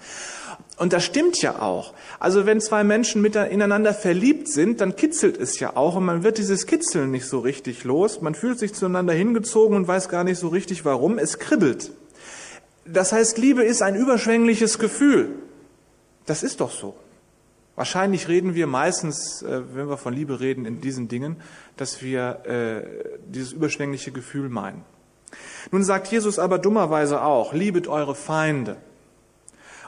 Und 0.78 0.94
das 0.94 1.04
stimmt 1.04 1.40
ja 1.44 1.62
auch. 1.62 1.94
Also 2.20 2.48
wenn 2.48 2.60
zwei 2.60 2.84
Menschen 2.84 3.22
miteinander 3.22 3.94
verliebt 3.94 4.48
sind, 4.48 4.82
dann 4.82 4.96
kitzelt 4.96 5.38
es 5.38 5.60
ja 5.60 5.76
auch 5.76 5.96
und 5.96 6.04
man 6.04 6.24
wird 6.24 6.40
dieses 6.40 6.66
Kitzeln 6.66 7.12
nicht 7.12 7.28
so 7.28 7.38
richtig 7.38 7.84
los. 7.84 8.20
Man 8.20 8.34
fühlt 8.34 8.58
sich 8.58 8.74
zueinander 8.74 9.14
hingezogen 9.14 9.78
und 9.78 9.88
weiß 9.88 10.10
gar 10.10 10.24
nicht 10.24 10.40
so 10.40 10.48
richtig 10.48 10.84
warum. 10.86 11.20
Es 11.20 11.38
kribbelt. 11.38 11.92
Das 12.84 13.12
heißt, 13.12 13.38
Liebe 13.38 13.64
ist 13.64 13.84
ein 13.84 13.96
überschwängliches 13.96 14.80
Gefühl. 14.80 15.36
Das 16.26 16.42
ist 16.42 16.62
doch 16.62 16.72
so. 16.72 16.96
Wahrscheinlich 17.82 18.28
reden 18.28 18.54
wir 18.54 18.68
meistens, 18.68 19.42
äh, 19.42 19.64
wenn 19.74 19.90
wir 19.90 19.98
von 19.98 20.14
Liebe 20.14 20.40
reden, 20.40 20.68
in 20.68 20.82
diesen 20.82 21.08
Dingen, 21.08 21.38
dass 21.78 22.04
wir 22.04 22.46
äh, 22.46 23.18
dieses 23.26 23.54
überschwängliche 23.54 24.12
Gefühl 24.12 24.50
meinen. 24.50 24.86
Nun 25.72 25.84
sagt 25.84 26.10
Jesus 26.10 26.38
aber 26.38 26.60
dummerweise 26.60 27.24
auch, 27.24 27.54
liebet 27.54 27.88
eure 27.88 28.14
Feinde. 28.14 28.78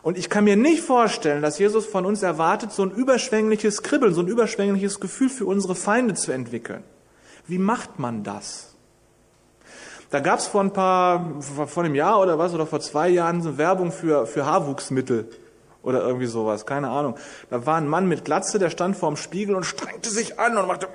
Und 0.01 0.17
ich 0.17 0.31
kann 0.31 0.45
mir 0.45 0.55
nicht 0.55 0.81
vorstellen, 0.81 1.43
dass 1.43 1.59
Jesus 1.59 1.85
von 1.85 2.07
uns 2.07 2.23
erwartet, 2.23 2.71
so 2.71 2.81
ein 2.81 2.89
überschwängliches 2.89 3.83
Kribbeln, 3.83 4.15
so 4.15 4.21
ein 4.21 4.27
überschwängliches 4.27 4.99
Gefühl 4.99 5.29
für 5.29 5.45
unsere 5.45 5.75
Feinde 5.75 6.15
zu 6.15 6.31
entwickeln. 6.31 6.83
Wie 7.45 7.59
macht 7.59 7.99
man 7.99 8.23
das? 8.23 8.73
Da 10.09 10.19
gab 10.19 10.39
es 10.39 10.47
vor 10.47 10.61
ein 10.61 10.73
paar, 10.73 11.43
vor 11.67 11.83
einem 11.83 11.93
Jahr 11.93 12.19
oder 12.19 12.39
was, 12.39 12.55
oder 12.55 12.65
vor 12.65 12.79
zwei 12.79 13.09
Jahren 13.09 13.43
so 13.43 13.59
Werbung 13.59 13.91
für, 13.91 14.25
für 14.25 14.47
Haarwuchsmittel 14.47 15.29
oder 15.83 16.01
irgendwie 16.01 16.25
sowas, 16.25 16.65
keine 16.65 16.89
Ahnung. 16.89 17.15
Da 17.49 17.65
war 17.65 17.75
ein 17.75 17.87
Mann 17.87 18.07
mit 18.07 18.25
Glatze, 18.25 18.57
der 18.57 18.69
stand 18.69 18.97
vorm 18.97 19.17
Spiegel 19.17 19.55
und 19.55 19.65
strengte 19.65 20.09
sich 20.09 20.39
an 20.39 20.57
und 20.57 20.67
machte 20.67 20.87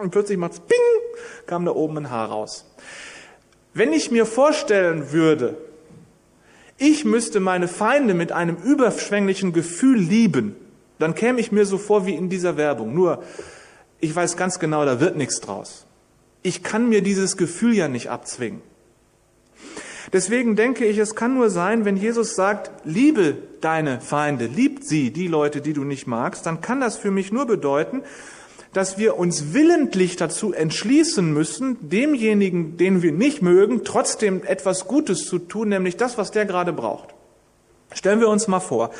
und 0.00 0.10
plötzlich 0.10 0.38
macht's 0.38 0.60
ping, 0.60 0.78
kam 1.46 1.64
da 1.64 1.72
oben 1.72 1.98
ein 1.98 2.10
Haar 2.10 2.28
raus. 2.28 2.66
Wenn 3.72 3.92
ich 3.92 4.10
mir 4.10 4.26
vorstellen 4.26 5.12
würde, 5.12 5.56
ich 6.78 7.04
müsste 7.04 7.40
meine 7.40 7.68
Feinde 7.68 8.14
mit 8.14 8.32
einem 8.32 8.56
überschwänglichen 8.56 9.52
Gefühl 9.52 9.98
lieben, 9.98 10.56
dann 10.98 11.14
käme 11.14 11.40
ich 11.40 11.52
mir 11.52 11.66
so 11.66 11.78
vor 11.78 12.06
wie 12.06 12.14
in 12.14 12.28
dieser 12.28 12.56
Werbung. 12.56 12.94
Nur, 12.94 13.22
ich 14.00 14.14
weiß 14.14 14.36
ganz 14.36 14.58
genau, 14.58 14.84
da 14.84 15.00
wird 15.00 15.16
nichts 15.16 15.40
draus. 15.40 15.86
Ich 16.42 16.62
kann 16.62 16.88
mir 16.88 17.02
dieses 17.02 17.36
Gefühl 17.36 17.74
ja 17.74 17.88
nicht 17.88 18.10
abzwingen. 18.10 18.62
Deswegen 20.12 20.56
denke 20.56 20.84
ich, 20.84 20.98
es 20.98 21.14
kann 21.14 21.34
nur 21.34 21.50
sein, 21.50 21.84
wenn 21.84 21.96
Jesus 21.96 22.34
sagt, 22.34 22.70
liebe 22.84 23.36
deine 23.60 24.00
Feinde, 24.00 24.46
liebt 24.46 24.84
sie, 24.84 25.10
die 25.10 25.26
Leute, 25.26 25.60
die 25.60 25.72
du 25.72 25.84
nicht 25.84 26.06
magst, 26.06 26.46
dann 26.46 26.60
kann 26.60 26.80
das 26.80 26.96
für 26.96 27.10
mich 27.10 27.32
nur 27.32 27.46
bedeuten, 27.46 28.02
dass 28.72 28.98
wir 28.98 29.18
uns 29.18 29.54
willentlich 29.54 30.16
dazu 30.16 30.52
entschließen 30.52 31.32
müssen, 31.32 31.88
demjenigen, 31.88 32.76
den 32.76 33.02
wir 33.02 33.12
nicht 33.12 33.40
mögen, 33.40 33.84
trotzdem 33.84 34.42
etwas 34.44 34.86
Gutes 34.86 35.24
zu 35.24 35.38
tun, 35.38 35.70
nämlich 35.70 35.96
das, 35.96 36.18
was 36.18 36.30
der 36.30 36.44
gerade 36.44 36.72
braucht. 36.72 37.14
Stellen 37.92 38.20
wir 38.20 38.28
uns 38.28 38.48
mal 38.48 38.60
vor, 38.60 38.90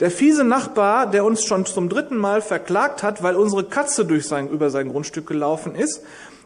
der 0.00 0.10
fiese 0.10 0.44
Nachbar, 0.44 1.10
der 1.10 1.24
uns 1.24 1.44
schon 1.44 1.64
zum 1.64 1.88
dritten 1.88 2.18
Mal 2.18 2.42
verklagt 2.42 3.02
hat, 3.02 3.22
weil 3.22 3.36
unsere 3.36 3.64
Katze 3.64 4.04
durch 4.04 4.26
sein, 4.26 4.50
über 4.50 4.68
sein 4.68 4.90
Grundstück 4.90 5.26
gelaufen 5.26 5.74
ist, 5.74 6.02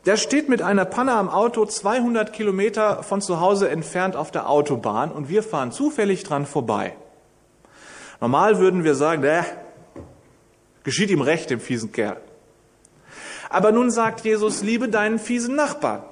der 0.07 0.16
steht 0.16 0.49
mit 0.49 0.62
einer 0.62 0.85
Panne 0.85 1.12
am 1.12 1.28
Auto 1.28 1.66
200 1.66 2.33
Kilometer 2.33 3.02
von 3.02 3.21
zu 3.21 3.40
Hause 3.40 3.69
entfernt 3.69 4.16
auf 4.16 4.30
der 4.30 4.49
Autobahn 4.49 5.12
und 5.12 5.28
wir 5.28 5.42
fahren 5.42 5.73
zufällig 5.73 6.25
dran 6.25 6.47
vorbei. 6.47 6.95
Normal 8.21 8.59
würden 8.59 8.85
wir 8.85 8.95
sagen, 8.95 9.23
äh, 9.25 9.42
geschieht 10.85 11.11
ihm 11.11 11.21
recht, 11.21 11.50
dem 11.50 11.61
fiesen 11.61 11.92
Kerl. 11.92 12.16
Aber 13.50 13.73
nun 13.73 13.90
sagt 13.90 14.25
Jesus, 14.25 14.62
liebe 14.62 14.88
deinen 14.88 15.19
fiesen 15.19 15.57
Nachbarn. 15.57 16.02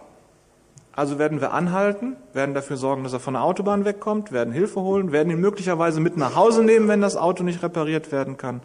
Also 0.92 1.18
werden 1.18 1.40
wir 1.40 1.52
anhalten, 1.52 2.16
werden 2.32 2.54
dafür 2.54 2.76
sorgen, 2.76 3.04
dass 3.04 3.12
er 3.12 3.20
von 3.20 3.34
der 3.34 3.44
Autobahn 3.44 3.84
wegkommt, 3.84 4.32
werden 4.32 4.52
Hilfe 4.52 4.80
holen, 4.80 5.12
werden 5.12 5.30
ihn 5.30 5.40
möglicherweise 5.40 6.00
mit 6.00 6.16
nach 6.16 6.34
Hause 6.34 6.64
nehmen, 6.64 6.88
wenn 6.88 7.00
das 7.00 7.16
Auto 7.16 7.44
nicht 7.44 7.62
repariert 7.62 8.10
werden 8.10 8.36
kann. 8.36 8.60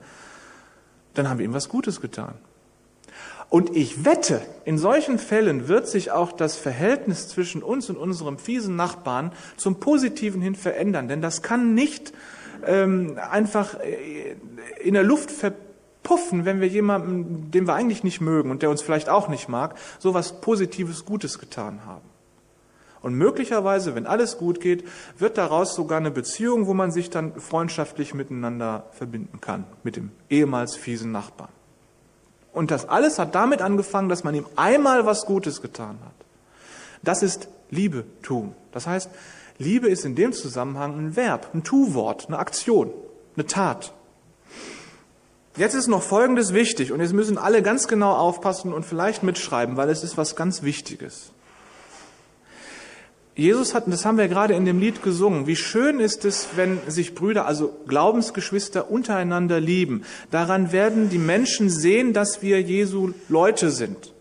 Dann 1.14 1.30
haben 1.30 1.38
wir 1.38 1.46
ihm 1.46 1.54
was 1.54 1.70
Gutes 1.70 2.02
getan. 2.02 2.34
Und 3.54 3.76
ich 3.76 4.04
wette, 4.04 4.42
in 4.66 4.80
solchen 4.80 5.20
Fällen 5.20 5.68
wird 5.68 5.88
sich 5.88 6.10
auch 6.10 6.32
das 6.32 6.56
Verhältnis 6.58 7.28
zwischen 7.28 7.62
uns 7.62 7.88
und 7.88 7.98
unserem 7.98 8.40
fiesen 8.40 8.76
Nachbarn 8.76 9.32
zum 9.58 9.80
Positiven 9.80 10.42
hin 10.42 10.56
verändern. 10.56 11.08
Denn 11.08 11.22
das 11.22 11.44
kann 11.44 11.76
nicht 11.76 12.14
ähm, 12.66 13.20
einfach 13.30 13.80
äh, 13.80 14.38
in 14.82 14.96
der 14.96 15.04
Luft 15.04 15.30
verpuffen, 15.30 16.46
wenn 16.46 16.62
wir 16.62 16.68
jemanden, 16.68 17.52
den 17.52 17.68
wir 17.68 17.76
eigentlich 17.76 18.04
nicht 18.04 18.22
mögen 18.22 18.50
und 18.50 18.64
der 18.64 18.72
uns 18.72 18.82
vielleicht 18.82 19.08
auch 19.08 19.28
nicht 19.28 19.50
mag, 19.50 19.76
so 20.00 20.16
was 20.16 20.42
Positives, 20.42 21.06
Gutes 21.06 21.38
getan 21.38 21.86
haben. 21.86 22.10
Und 23.02 23.14
möglicherweise, 23.14 23.94
wenn 23.94 24.08
alles 24.08 24.40
gut 24.40 24.62
geht, 24.62 24.84
wird 25.20 25.38
daraus 25.38 25.76
sogar 25.76 26.00
eine 26.00 26.10
Beziehung, 26.10 26.66
wo 26.66 26.74
man 26.74 26.90
sich 26.90 27.12
dann 27.12 27.40
freundschaftlich 27.40 28.16
miteinander 28.16 28.88
verbinden 28.94 29.42
kann, 29.42 29.66
mit 29.84 29.96
dem 29.96 30.10
ehemals 30.32 30.76
fiesen 30.76 31.12
Nachbarn. 31.12 31.52
Und 32.54 32.72
das 32.72 32.88
alles 32.88 33.20
hat 33.20 33.36
damit 33.36 33.62
angefangen, 33.62 34.10
dass 34.10 34.24
man 34.24 34.36
ihm 34.36 34.46
einmal 34.56 35.06
was 35.06 35.26
Gutes 35.26 35.62
getan 35.62 35.98
hat. 36.06 36.14
Das 37.02 37.24
ist 37.24 37.50
Liebe 37.70 38.06
tun. 38.22 38.56
Das 38.72 38.88
heißt, 38.88 39.10
Liebe 39.58 39.90
ist 39.90 40.06
in 40.06 40.16
dem 40.16 40.34
Zusammenhang 40.34 40.98
ein 40.98 41.16
Verb, 41.16 41.50
ein 41.54 41.64
Tu-Wort, 41.64 42.28
eine 42.28 42.38
Aktion, 42.38 42.92
eine 43.36 43.46
Tat. 43.46 43.94
Jetzt 45.56 45.76
ist 45.76 45.88
noch 45.88 46.02
Folgendes 46.02 46.54
wichtig 46.54 46.92
und 46.92 47.00
jetzt 47.00 47.14
müssen 47.14 47.38
alle 47.38 47.62
ganz 47.62 47.88
genau 47.88 48.14
aufpassen 48.14 48.74
und 48.74 48.86
vielleicht 48.86 49.22
mitschreiben, 49.22 49.78
weil 49.78 49.90
es 49.90 50.04
ist 50.04 50.18
was 50.18 50.36
ganz 50.36 50.64
Wichtiges. 50.64 51.32
Jesus 53.36 53.74
hat, 53.74 53.86
das 53.88 54.06
haben 54.06 54.20
wir 54.20 54.28
gerade 54.28 54.54
in 54.54 54.66
dem 54.66 54.80
Lied 54.80 55.02
gesungen, 55.02 55.48
wie 55.48 55.56
schön 55.56 56.00
ist 56.00 56.24
es, 56.24 56.50
wenn 56.56 56.80
sich 56.88 57.16
Brüder, 57.16 57.48
also 57.48 57.74
Glaubensgeschwister 57.88 58.92
untereinander 58.92 59.60
lieben. 59.60 60.04
Daran 60.30 60.72
werden 60.72 61.10
die 61.10 61.18
Menschen 61.18 61.70
sehen, 61.70 62.14
dass 62.14 62.44
wir 62.44 62.62
Jesu 62.62 63.12
Leute 63.30 63.72
sind. 63.72 64.14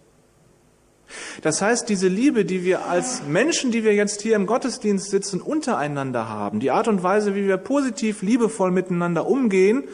Das 1.43 1.61
heißt, 1.61 1.91
diese 1.91 2.09
Liebe, 2.09 2.47
die 2.47 2.65
wir 2.65 2.87
als 2.87 3.23
Menschen, 3.27 3.71
die 3.71 3.85
wir 3.85 3.95
jetzt 3.95 4.23
hier 4.23 4.35
im 4.35 4.47
Gottesdienst 4.47 5.11
sitzen, 5.11 5.43
untereinander 5.43 6.31
haben, 6.31 6.59
die 6.59 6.71
Art 6.71 6.89
und 6.89 7.03
Weise, 7.03 7.35
wie 7.35 7.47
wir 7.47 7.59
positiv, 7.59 8.23
liebevoll 8.23 8.71
miteinander 8.71 9.27
umgehen, 9.27 9.85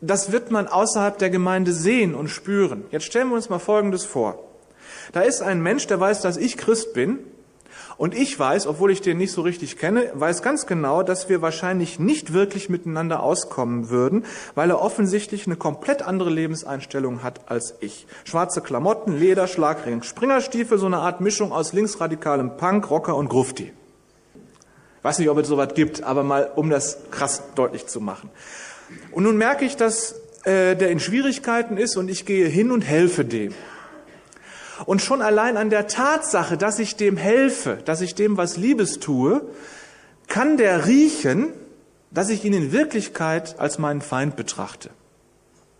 das 0.00 0.30
wird 0.30 0.52
man 0.52 0.68
außerhalb 0.68 1.18
der 1.18 1.30
Gemeinde 1.30 1.72
sehen 1.72 2.14
und 2.14 2.28
spüren. 2.28 2.84
Jetzt 2.92 3.06
stellen 3.06 3.30
wir 3.30 3.36
uns 3.36 3.48
mal 3.48 3.58
Folgendes 3.58 4.04
vor. 4.04 4.44
Da 5.12 5.22
ist 5.22 5.42
ein 5.42 5.60
Mensch, 5.60 5.88
der 5.88 5.98
weiß, 5.98 6.20
dass 6.20 6.36
ich 6.36 6.56
Christ 6.56 6.92
bin, 6.92 7.18
und 7.96 8.14
ich 8.14 8.38
weiß, 8.38 8.66
obwohl 8.66 8.90
ich 8.90 9.00
den 9.00 9.18
nicht 9.18 9.32
so 9.32 9.42
richtig 9.42 9.78
kenne, 9.78 10.10
weiß 10.14 10.42
ganz 10.42 10.66
genau, 10.66 11.02
dass 11.02 11.28
wir 11.28 11.42
wahrscheinlich 11.42 11.98
nicht 11.98 12.32
wirklich 12.32 12.68
miteinander 12.68 13.22
auskommen 13.22 13.90
würden, 13.90 14.24
weil 14.54 14.70
er 14.70 14.80
offensichtlich 14.80 15.46
eine 15.46 15.56
komplett 15.56 16.02
andere 16.02 16.30
Lebenseinstellung 16.30 17.22
hat 17.22 17.48
als 17.50 17.74
ich. 17.80 18.06
Schwarze 18.24 18.60
Klamotten, 18.60 19.16
Leder, 19.16 19.46
Schlagring, 19.46 20.02
Springerstiefel, 20.02 20.78
so 20.78 20.86
eine 20.86 20.98
Art 20.98 21.20
Mischung 21.20 21.52
aus 21.52 21.72
linksradikalem 21.72 22.56
Punk, 22.56 22.90
Rocker 22.90 23.16
und 23.16 23.28
Grufti. 23.28 23.72
weiß 25.02 25.18
nicht, 25.18 25.28
ob 25.28 25.38
es 25.38 25.48
sowas 25.48 25.74
gibt, 25.74 26.02
aber 26.02 26.22
mal, 26.22 26.50
um 26.56 26.70
das 26.70 26.98
krass 27.10 27.42
deutlich 27.54 27.86
zu 27.86 28.00
machen. 28.00 28.30
Und 29.12 29.24
nun 29.24 29.36
merke 29.36 29.64
ich, 29.64 29.76
dass 29.76 30.14
äh, 30.44 30.74
der 30.76 30.90
in 30.90 31.00
Schwierigkeiten 31.00 31.76
ist 31.76 31.96
und 31.96 32.10
ich 32.10 32.26
gehe 32.26 32.46
hin 32.48 32.70
und 32.70 32.82
helfe 32.82 33.24
dem. 33.24 33.54
Und 34.86 35.02
schon 35.02 35.22
allein 35.22 35.56
an 35.56 35.70
der 35.70 35.86
Tatsache, 35.86 36.56
dass 36.56 36.78
ich 36.78 36.96
dem 36.96 37.16
helfe, 37.16 37.78
dass 37.84 38.00
ich 38.00 38.14
dem 38.14 38.36
was 38.36 38.56
Liebes 38.56 38.98
tue, 38.98 39.42
kann 40.26 40.56
der 40.56 40.86
riechen, 40.86 41.52
dass 42.10 42.28
ich 42.28 42.44
ihn 42.44 42.52
in 42.52 42.72
Wirklichkeit 42.72 43.58
als 43.58 43.78
meinen 43.78 44.00
Feind 44.00 44.36
betrachte. 44.36 44.90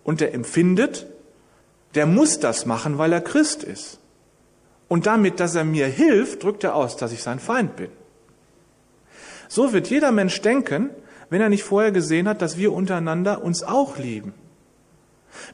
Und 0.03 0.21
der 0.21 0.35
empfindet, 0.35 1.07
der 1.95 2.07
muss 2.07 2.41
das 2.41 2.67
machen, 2.67 2.99
weil 2.99 3.13
er 3.13 3.21
Christ 3.21 3.63
ist. 3.65 3.99
Und 4.89 5.07
damit, 5.07 5.41
dass 5.41 5.55
er 5.55 5.65
mir 5.65 5.87
hilft, 5.87 6.43
drückt 6.43 6.65
er 6.65 6.75
aus, 6.75 6.97
dass 6.97 7.13
ich 7.13 7.23
sein 7.23 7.39
Feind 7.39 7.77
bin. 7.77 7.89
So 9.49 9.73
wird 9.73 9.89
jeder 9.89 10.13
Mensch 10.13 10.41
denken, 10.41 10.91
wenn 11.31 11.41
er 11.41 11.49
nicht 11.49 11.65
vorher 11.65 11.93
gesehen 11.93 12.29
hat, 12.29 12.43
dass 12.43 12.59
wir 12.59 12.73
untereinander 12.73 13.43
uns 13.43 13.63
auch 13.63 13.99
lieben. 13.99 14.35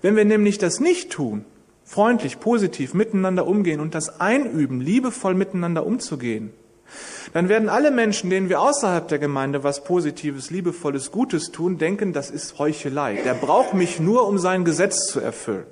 Wenn 0.03 0.17
wir 0.17 0.25
nämlich 0.25 0.59
das 0.59 0.81
nicht 0.81 1.11
tun, 1.11 1.45
freundlich, 1.91 2.39
positiv 2.39 2.95
miteinander 2.95 3.49
umgehen 3.49 3.81
und 3.81 3.97
das 3.97 4.21
einüben, 4.21 4.81
liebevoll 4.81 5.35
miteinander 5.35 5.85
umzugehen, 5.85 6.53
dann 7.33 7.49
werden 7.49 7.69
alle 7.69 7.91
Menschen, 7.91 8.31
denen 8.31 8.49
wir 8.49 8.61
außerhalb 8.61 9.09
der 9.09 9.19
Gemeinde 9.19 9.65
was 9.65 9.83
Positives, 9.83 10.51
Liebevolles, 10.51 11.11
Gutes 11.11 11.51
tun, 11.51 11.79
denken, 11.79 12.13
das 12.13 12.31
ist 12.31 12.61
Heuchelei. 12.61 13.21
Der 13.25 13.35
braucht 13.35 13.75
mich 13.75 13.99
nur, 13.99 14.29
um 14.29 14.39
sein 14.39 14.65
Gesetz 14.65 15.07
zu 15.07 15.19
erfüllen. 15.19 15.65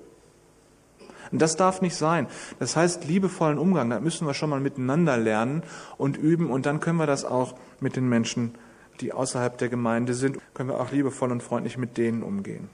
Und 1.31 1.41
das 1.41 1.55
darf 1.55 1.83
nicht 1.83 1.95
sein. 1.95 2.27
Das 2.59 2.75
heißt, 2.75 3.05
liebevollen 3.05 3.59
Umgang, 3.59 3.91
da 3.91 4.01
müssen 4.01 4.27
wir 4.27 4.35
schon 4.35 4.51
mal 4.51 4.61
miteinander 4.61 5.17
lernen 5.17 5.63
und 5.99 6.17
üben 6.17 6.51
und 6.51 6.67
dann 6.67 6.81
können 6.81 6.99
wir 6.99 7.07
das 7.07 7.25
auch 7.25 7.55
mit 7.79 7.95
den 7.95 8.09
Menschen, 8.09 8.55
die 9.01 9.13
außerhalb 9.13 9.57
der 9.57 9.69
Gemeinde 9.69 10.15
sind, 10.15 10.39
können 10.53 10.71
wir 10.71 10.81
auch 10.81 10.91
liebevoll 10.91 11.31
und 11.31 11.45
freundlich 11.45 11.79
mit 11.79 11.97
denen 11.97 12.25
umgehen. 12.25 12.71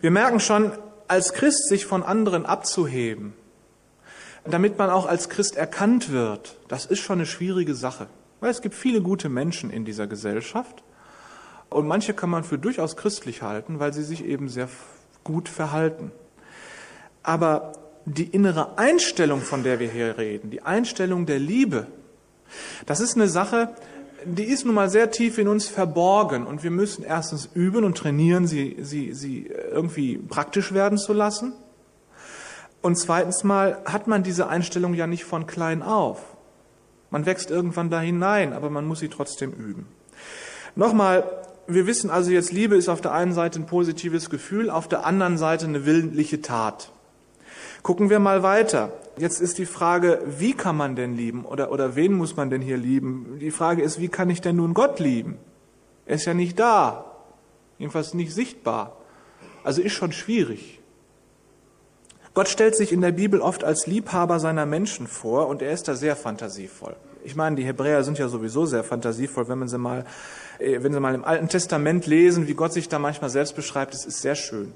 Wir 0.00 0.10
merken 0.10 0.40
schon, 0.40 0.72
als 1.10 1.32
Christ 1.32 1.68
sich 1.68 1.86
von 1.86 2.04
anderen 2.04 2.46
abzuheben, 2.46 3.32
damit 4.44 4.78
man 4.78 4.90
auch 4.90 5.06
als 5.06 5.28
Christ 5.28 5.56
erkannt 5.56 6.12
wird, 6.12 6.56
das 6.68 6.86
ist 6.86 7.00
schon 7.00 7.18
eine 7.18 7.26
schwierige 7.26 7.74
Sache. 7.74 8.06
Weil 8.38 8.52
es 8.52 8.62
gibt 8.62 8.76
viele 8.76 9.02
gute 9.02 9.28
Menschen 9.28 9.70
in 9.70 9.84
dieser 9.84 10.06
Gesellschaft 10.06 10.84
und 11.68 11.88
manche 11.88 12.14
kann 12.14 12.30
man 12.30 12.44
für 12.44 12.58
durchaus 12.58 12.96
christlich 12.96 13.42
halten, 13.42 13.80
weil 13.80 13.92
sie 13.92 14.04
sich 14.04 14.24
eben 14.24 14.48
sehr 14.48 14.68
gut 15.24 15.48
verhalten. 15.48 16.12
Aber 17.24 17.72
die 18.04 18.28
innere 18.28 18.78
Einstellung, 18.78 19.40
von 19.40 19.64
der 19.64 19.80
wir 19.80 19.90
hier 19.90 20.16
reden, 20.16 20.50
die 20.50 20.62
Einstellung 20.62 21.26
der 21.26 21.40
Liebe, 21.40 21.88
das 22.86 23.00
ist 23.00 23.16
eine 23.16 23.28
Sache, 23.28 23.74
die 24.24 24.44
ist 24.44 24.64
nun 24.64 24.74
mal 24.74 24.90
sehr 24.90 25.10
tief 25.10 25.38
in 25.38 25.48
uns 25.48 25.66
verborgen 25.66 26.46
und 26.46 26.62
wir 26.62 26.70
müssen 26.70 27.02
erstens 27.02 27.48
üben 27.52 27.84
und 27.84 27.96
trainieren, 27.98 28.46
sie, 28.46 28.76
sie, 28.80 29.12
sie 29.12 29.50
irgendwie 29.70 30.18
praktisch 30.18 30.72
werden 30.72 30.98
zu 30.98 31.12
lassen. 31.12 31.52
Und 32.82 32.96
zweitens 32.96 33.44
mal 33.44 33.78
hat 33.84 34.06
man 34.06 34.22
diese 34.22 34.48
Einstellung 34.48 34.94
ja 34.94 35.06
nicht 35.06 35.24
von 35.24 35.46
klein 35.46 35.82
auf. 35.82 36.36
Man 37.10 37.26
wächst 37.26 37.50
irgendwann 37.50 37.90
da 37.90 38.00
hinein, 38.00 38.52
aber 38.52 38.70
man 38.70 38.86
muss 38.86 39.00
sie 39.00 39.08
trotzdem 39.08 39.52
üben. 39.52 39.86
Nochmal, 40.76 41.24
wir 41.66 41.86
wissen 41.86 42.10
also 42.10 42.30
jetzt, 42.30 42.52
Liebe 42.52 42.76
ist 42.76 42.88
auf 42.88 43.00
der 43.00 43.12
einen 43.12 43.32
Seite 43.32 43.60
ein 43.60 43.66
positives 43.66 44.30
Gefühl, 44.30 44.70
auf 44.70 44.88
der 44.88 45.04
anderen 45.04 45.36
Seite 45.36 45.66
eine 45.66 45.84
willentliche 45.84 46.40
Tat. 46.40 46.92
Gucken 47.82 48.10
wir 48.10 48.20
mal 48.20 48.42
weiter. 48.42 48.92
Jetzt 49.16 49.40
ist 49.40 49.58
die 49.58 49.66
Frage, 49.66 50.22
wie 50.26 50.52
kann 50.52 50.76
man 50.76 50.96
denn 50.96 51.14
lieben 51.16 51.44
oder, 51.44 51.72
oder 51.72 51.96
wen 51.96 52.14
muss 52.14 52.36
man 52.36 52.48
denn 52.48 52.62
hier 52.62 52.76
lieben? 52.76 53.38
Die 53.40 53.50
Frage 53.50 53.82
ist, 53.82 54.00
wie 54.00 54.08
kann 54.08 54.30
ich 54.30 54.40
denn 54.40 54.56
nun 54.56 54.72
Gott 54.72 55.00
lieben? 55.00 55.36
Er 56.06 56.16
ist 56.16 56.26
ja 56.26 56.34
nicht 56.34 56.58
da, 56.58 57.04
jedenfalls 57.78 58.14
nicht 58.14 58.32
sichtbar. 58.32 58.99
Also 59.64 59.82
ist 59.82 59.92
schon 59.92 60.12
schwierig. 60.12 60.80
Gott 62.32 62.48
stellt 62.48 62.76
sich 62.76 62.92
in 62.92 63.00
der 63.00 63.12
Bibel 63.12 63.40
oft 63.40 63.64
als 63.64 63.86
Liebhaber 63.86 64.38
seiner 64.38 64.66
Menschen 64.66 65.06
vor 65.06 65.48
und 65.48 65.62
er 65.62 65.72
ist 65.72 65.88
da 65.88 65.94
sehr 65.94 66.16
fantasievoll. 66.16 66.96
Ich 67.24 67.36
meine, 67.36 67.56
die 67.56 67.64
Hebräer 67.64 68.04
sind 68.04 68.18
ja 68.18 68.28
sowieso 68.28 68.66
sehr 68.66 68.84
fantasievoll, 68.84 69.48
wenn 69.48 69.58
man 69.58 69.68
sie 69.68 69.78
mal, 69.78 70.04
äh, 70.58 70.82
wenn 70.82 70.92
sie 70.92 71.00
mal 71.00 71.14
im 71.14 71.24
Alten 71.24 71.48
Testament 71.48 72.06
lesen, 72.06 72.46
wie 72.48 72.54
Gott 72.54 72.72
sich 72.72 72.88
da 72.88 72.98
manchmal 72.98 73.30
selbst 73.30 73.56
beschreibt, 73.56 73.94
das 73.94 74.06
ist 74.06 74.22
sehr 74.22 74.36
schön 74.36 74.72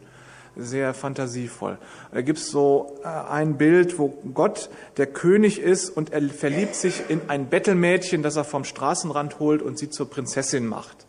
sehr 0.57 0.95
fantasievoll. 0.95 1.79
Da 2.13 2.23
gibt 2.23 2.39
es 2.39 2.51
so 2.51 2.99
äh, 3.03 3.09
ein 3.09 3.57
Bild, 3.57 3.99
wo 3.99 4.09
Gott 4.35 4.71
der 4.97 5.07
König 5.07 5.61
ist 5.61 5.91
und 5.91 6.13
er 6.13 6.23
verliebt 6.29 6.75
sich 6.75 7.03
in 7.09 7.23
ein 7.29 7.49
Bettelmädchen, 7.49 8.23
das 8.23 8.37
er 8.37 8.45
vom 8.45 8.65
Straßenrand 8.65 9.39
holt 9.39 9.63
und 9.63 9.79
sie 9.79 9.91
zur 9.91 10.09
Prinzessin 10.09 10.67
macht. 10.67 11.07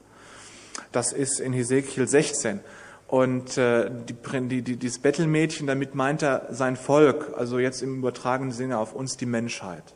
Das 0.92 1.14
ist 1.14 1.40
in 1.40 1.54
Hesekiel 1.54 2.08
16. 2.08 2.62
Und 3.08 3.58
äh, 3.58 3.92
die, 4.10 4.16
die, 4.48 4.62
die, 4.62 4.78
dieses 4.78 5.00
Bettelmädchen, 5.00 5.68
damit 5.68 5.94
meint 5.94 6.24
er 6.24 6.48
sein 6.50 6.76
Volk, 6.76 7.34
also 7.38 7.60
jetzt 7.60 7.82
im 7.82 8.00
übertragenen 8.00 8.52
Sinne 8.52 8.80
auf 8.80 8.94
uns 8.94 9.16
die 9.18 9.28
Menschheit. 9.28 9.94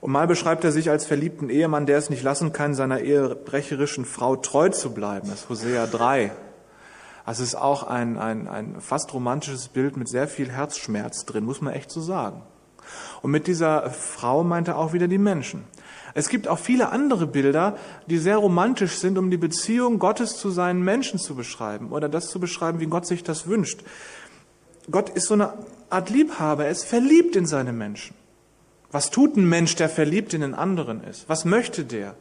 Und 0.00 0.10
mal 0.10 0.26
beschreibt 0.26 0.64
er 0.64 0.72
sich 0.72 0.90
als 0.90 1.06
verliebten 1.06 1.48
Ehemann, 1.48 1.86
der 1.86 1.98
es 1.98 2.10
nicht 2.10 2.22
lassen 2.22 2.52
kann, 2.52 2.74
seiner 2.74 3.00
ehebrecherischen 3.00 4.04
Frau 4.04 4.36
treu 4.36 4.68
zu 4.70 4.92
bleiben. 4.92 5.28
Das 5.28 5.42
ist 5.42 5.48
Hosea 5.48 5.86
3. 5.86 6.32
Also 7.24 7.42
es 7.42 7.50
ist 7.50 7.54
auch 7.54 7.84
ein, 7.84 8.18
ein, 8.18 8.48
ein 8.48 8.80
fast 8.80 9.14
romantisches 9.14 9.68
Bild 9.68 9.96
mit 9.96 10.08
sehr 10.08 10.26
viel 10.26 10.50
Herzschmerz 10.50 11.24
drin, 11.24 11.44
muss 11.44 11.60
man 11.60 11.72
echt 11.74 11.90
so 11.90 12.00
sagen. 12.00 12.42
Und 13.20 13.30
mit 13.30 13.46
dieser 13.46 13.90
Frau 13.90 14.42
meint 14.42 14.66
er 14.66 14.76
auch 14.76 14.92
wieder 14.92 15.06
die 15.06 15.18
Menschen. 15.18 15.64
Es 16.14 16.28
gibt 16.28 16.48
auch 16.48 16.58
viele 16.58 16.90
andere 16.90 17.26
Bilder, 17.26 17.76
die 18.06 18.18
sehr 18.18 18.36
romantisch 18.36 18.98
sind, 18.98 19.18
um 19.18 19.30
die 19.30 19.36
Beziehung 19.36 19.98
Gottes 19.98 20.36
zu 20.36 20.50
seinen 20.50 20.82
Menschen 20.82 21.18
zu 21.18 21.34
beschreiben 21.34 21.90
oder 21.90 22.08
das 22.08 22.28
zu 22.28 22.40
beschreiben, 22.40 22.80
wie 22.80 22.86
Gott 22.86 23.06
sich 23.06 23.22
das 23.22 23.46
wünscht. 23.46 23.82
Gott 24.90 25.10
ist 25.10 25.26
so 25.26 25.34
eine 25.34 25.54
Art 25.90 26.10
Liebhaber, 26.10 26.64
er 26.64 26.70
ist 26.70 26.84
verliebt 26.84 27.36
in 27.36 27.46
seine 27.46 27.72
Menschen. 27.72 28.14
Was 28.90 29.10
tut 29.10 29.36
ein 29.36 29.48
Mensch, 29.48 29.74
der 29.76 29.88
verliebt 29.88 30.34
in 30.34 30.42
den 30.42 30.54
anderen 30.54 31.02
ist? 31.04 31.28
Was 31.28 31.44
möchte 31.44 31.84
der? 31.84 32.14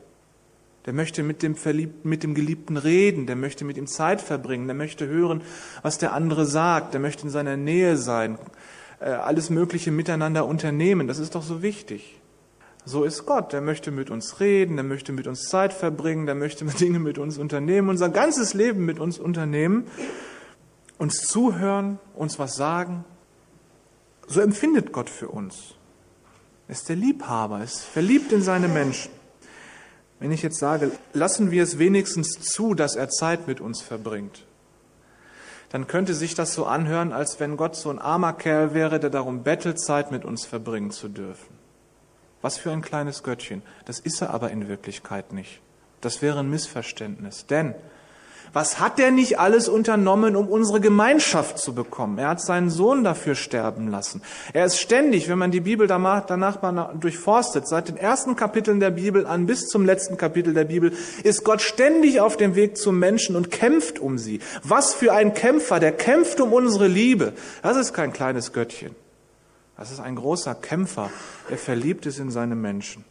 Der 0.85 0.93
möchte 0.93 1.21
mit 1.21 1.43
dem 1.43 1.55
Verliebten, 1.55 2.09
mit 2.09 2.23
dem 2.23 2.33
Geliebten 2.33 2.77
reden, 2.77 3.27
der 3.27 3.35
möchte 3.35 3.65
mit 3.65 3.77
ihm 3.77 3.87
Zeit 3.87 4.21
verbringen, 4.21 4.67
der 4.67 4.75
möchte 4.75 5.07
hören, 5.07 5.41
was 5.83 5.97
der 5.97 6.13
andere 6.13 6.45
sagt, 6.45 6.93
der 6.93 7.01
möchte 7.01 7.23
in 7.23 7.29
seiner 7.29 7.57
Nähe 7.57 7.97
sein, 7.97 8.39
äh, 8.99 9.09
alles 9.09 9.49
Mögliche 9.49 9.91
miteinander 9.91 10.45
unternehmen. 10.45 11.07
Das 11.07 11.19
ist 11.19 11.35
doch 11.35 11.43
so 11.43 11.61
wichtig. 11.61 12.20
So 12.85 13.03
ist 13.03 13.25
Gott. 13.25 13.53
Der 13.53 13.61
möchte 13.61 13.91
mit 13.91 14.09
uns 14.09 14.39
reden, 14.39 14.75
der 14.75 14.83
möchte 14.83 15.11
mit 15.11 15.27
uns 15.27 15.43
Zeit 15.43 15.73
verbringen, 15.73 16.25
der 16.25 16.35
möchte 16.35 16.65
Dinge 16.79 16.99
mit 16.99 17.17
uns 17.17 17.37
unternehmen, 17.37 17.89
unser 17.89 18.09
ganzes 18.09 18.53
Leben 18.53 18.85
mit 18.85 18.99
uns 18.99 19.19
unternehmen, 19.19 19.87
uns 20.97 21.21
zuhören, 21.21 21.99
uns 22.15 22.39
was 22.39 22.55
sagen. 22.55 23.05
So 24.27 24.41
empfindet 24.41 24.91
Gott 24.91 25.09
für 25.09 25.27
uns. 25.27 25.75
Er 26.67 26.73
ist 26.73 26.89
der 26.89 26.95
Liebhaber, 26.95 27.63
ist 27.63 27.81
verliebt 27.81 28.31
in 28.31 28.41
seine 28.41 28.67
Menschen. 28.67 29.11
Wenn 30.19 30.31
ich 30.31 30.43
jetzt 30.43 30.59
sage, 30.59 30.91
lassen 31.13 31.51
wir 31.51 31.63
es 31.63 31.79
wenigstens 31.79 32.39
zu, 32.39 32.75
dass 32.75 32.95
er 32.95 33.09
Zeit 33.09 33.47
mit 33.47 33.59
uns 33.59 33.81
verbringt, 33.81 34.45
dann 35.69 35.87
könnte 35.87 36.13
sich 36.13 36.35
das 36.35 36.53
so 36.53 36.65
anhören, 36.65 37.11
als 37.11 37.39
wenn 37.39 37.57
Gott 37.57 37.75
so 37.75 37.89
ein 37.89 37.97
armer 37.97 38.33
Kerl 38.33 38.73
wäre, 38.73 38.99
der 38.99 39.09
darum 39.09 39.43
bettelt, 39.43 39.79
Zeit 39.79 40.11
mit 40.11 40.23
uns 40.23 40.45
verbringen 40.45 40.91
zu 40.91 41.07
dürfen. 41.07 41.60
Was 42.41 42.57
für 42.57 42.71
ein 42.71 42.81
kleines 42.81 43.23
Göttchen. 43.23 43.61
Das 43.85 43.99
ist 43.99 44.21
er 44.21 44.31
aber 44.31 44.51
in 44.51 44.67
Wirklichkeit 44.67 45.33
nicht. 45.33 45.61
Das 46.01 46.21
wäre 46.21 46.39
ein 46.39 46.49
Missverständnis. 46.49 47.45
Denn 47.45 47.75
was 48.53 48.81
hat 48.81 48.99
er 48.99 49.11
nicht 49.11 49.39
alles 49.39 49.69
unternommen, 49.69 50.35
um 50.35 50.49
unsere 50.49 50.81
Gemeinschaft 50.81 51.57
zu 51.57 51.73
bekommen? 51.73 52.17
Er 52.17 52.29
hat 52.29 52.41
seinen 52.41 52.69
Sohn 52.69 53.05
dafür 53.05 53.35
sterben 53.35 53.87
lassen. 53.87 54.21
Er 54.51 54.65
ist 54.65 54.77
ständig, 54.77 55.29
wenn 55.29 55.37
man 55.37 55.51
die 55.51 55.61
Bibel 55.61 55.87
danach 55.87 56.61
mal 56.61 56.93
durchforstet, 56.99 57.65
seit 57.65 57.87
den 57.87 57.95
ersten 57.95 58.35
Kapiteln 58.35 58.81
der 58.81 58.91
Bibel 58.91 59.25
an 59.25 59.45
bis 59.45 59.67
zum 59.67 59.85
letzten 59.85 60.17
Kapitel 60.17 60.53
der 60.53 60.65
Bibel, 60.65 60.91
ist 61.23 61.45
Gott 61.45 61.61
ständig 61.61 62.19
auf 62.19 62.35
dem 62.35 62.55
Weg 62.55 62.75
zum 62.75 62.99
Menschen 62.99 63.37
und 63.37 63.51
kämpft 63.51 63.99
um 63.99 64.17
sie. 64.17 64.41
Was 64.63 64.93
für 64.93 65.13
ein 65.13 65.33
Kämpfer, 65.33 65.79
der 65.79 65.93
kämpft 65.93 66.41
um 66.41 66.51
unsere 66.51 66.87
Liebe. 66.87 67.31
Das 67.61 67.77
ist 67.77 67.93
kein 67.93 68.11
kleines 68.11 68.51
Göttchen. 68.51 68.95
Das 69.77 69.91
ist 69.91 69.99
ein 69.99 70.15
großer 70.15 70.55
Kämpfer, 70.55 71.09
der 71.49 71.57
verliebt 71.57 72.05
ist 72.05 72.19
in 72.19 72.31
seine 72.31 72.55
Menschen. 72.55 73.03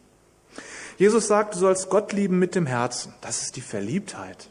Jesus 0.99 1.27
sagt, 1.27 1.55
du 1.55 1.59
sollst 1.59 1.89
Gott 1.89 2.13
lieben 2.13 2.39
mit 2.39 2.55
dem 2.55 2.67
Herzen. 2.67 3.15
Das 3.23 3.43
ist 3.43 3.57
die 3.57 3.63
Verliebtheit 3.63 4.51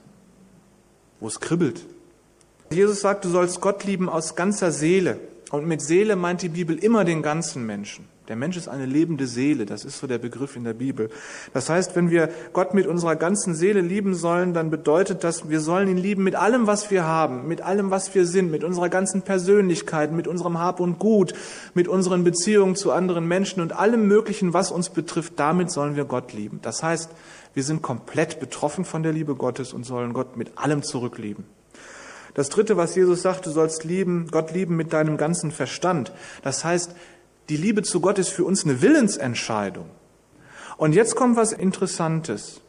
wo 1.20 1.28
es 1.28 1.40
kribbelt. 1.40 1.86
Jesus 2.72 3.02
sagt, 3.02 3.26
du 3.26 3.30
sollst 3.30 3.62
Gott 3.62 3.84
lieben 3.84 4.10
aus 4.10 4.36
ganzer 4.36 4.72
Seele. 4.72 5.20
Und 5.52 5.68
mit 5.68 5.82
Seele 5.82 6.16
meint 6.16 6.42
die 6.42 6.50
Bibel 6.50 6.78
immer 6.78 7.06
den 7.06 7.22
ganzen 7.22 7.66
Menschen. 7.66 8.08
Der 8.30 8.36
Mensch 8.36 8.58
ist 8.58 8.68
eine 8.68 8.86
lebende 8.86 9.26
Seele, 9.26 9.66
das 9.66 9.84
ist 9.84 9.98
so 9.98 10.06
der 10.06 10.20
Begriff 10.20 10.56
in 10.56 10.64
der 10.64 10.76
Bibel. 10.76 11.10
Das 11.52 11.68
heißt, 11.68 11.96
wenn 11.96 12.12
wir 12.12 12.30
Gott 12.54 12.76
mit 12.76 12.86
unserer 12.86 13.16
ganzen 13.16 13.56
Seele 13.56 13.82
lieben 13.82 14.14
sollen, 14.14 14.54
dann 14.54 14.70
bedeutet 14.70 15.24
das, 15.24 15.50
wir 15.50 15.60
sollen 15.60 15.90
ihn 15.90 15.98
lieben 15.98 16.24
mit 16.24 16.36
allem, 16.36 16.68
was 16.68 16.92
wir 16.92 17.06
haben, 17.06 17.48
mit 17.48 17.62
allem, 17.62 17.90
was 17.90 18.14
wir 18.14 18.28
sind, 18.28 18.52
mit 18.52 18.64
unserer 18.64 18.88
ganzen 18.90 19.24
Persönlichkeit, 19.24 20.12
mit 20.12 20.28
unserem 20.28 20.60
Hab 20.60 20.80
und 20.80 21.00
Gut, 21.00 21.34
mit 21.74 21.88
unseren 21.88 22.24
Beziehungen 22.24 22.76
zu 22.76 22.92
anderen 22.92 23.28
Menschen 23.28 23.64
und 23.64 23.74
allem 23.74 24.08
Möglichen, 24.08 24.54
was 24.54 24.70
uns 24.70 24.92
betrifft, 24.92 25.34
damit 25.38 25.72
sollen 25.72 25.96
wir 25.96 26.06
Gott 26.06 26.32
lieben. 26.32 26.60
Das 26.62 26.84
heißt, 26.84 27.10
wir 27.56 27.64
sind 27.64 27.82
komplett 27.82 28.40
betroffen 28.40 28.86
von 28.86 29.02
der 29.02 29.12
Liebe 29.12 29.34
Gottes 29.34 29.74
und 29.74 29.88
sollen 29.88 30.14
Gott 30.14 30.38
mit 30.38 30.56
allem 30.56 30.84
zurücklieben. 30.84 31.46
Das 32.36 32.50
dritte, 32.50 32.78
was 32.78 32.94
Jesus 32.96 33.24
sagt, 33.24 33.48
du 33.48 33.50
sollst 33.50 33.84
lieben, 33.86 34.28
Gott 34.30 34.54
lieben 34.54 34.76
mit 34.76 34.94
deinem 34.94 35.18
ganzen 35.18 35.52
Verstand. 35.52 36.14
Das 36.44 36.64
heißt, 36.64 36.94
die 37.50 37.58
Liebe 37.58 37.84
zu 37.84 38.00
Gott 38.00 38.20
ist 38.20 38.30
für 38.30 38.46
uns 38.46 38.64
eine 38.64 38.82
Willensentscheidung. 38.82 39.90
Und 40.78 40.94
jetzt 40.94 41.16
kommt 41.16 41.36
was 41.36 41.52
Interessantes. 41.52 42.62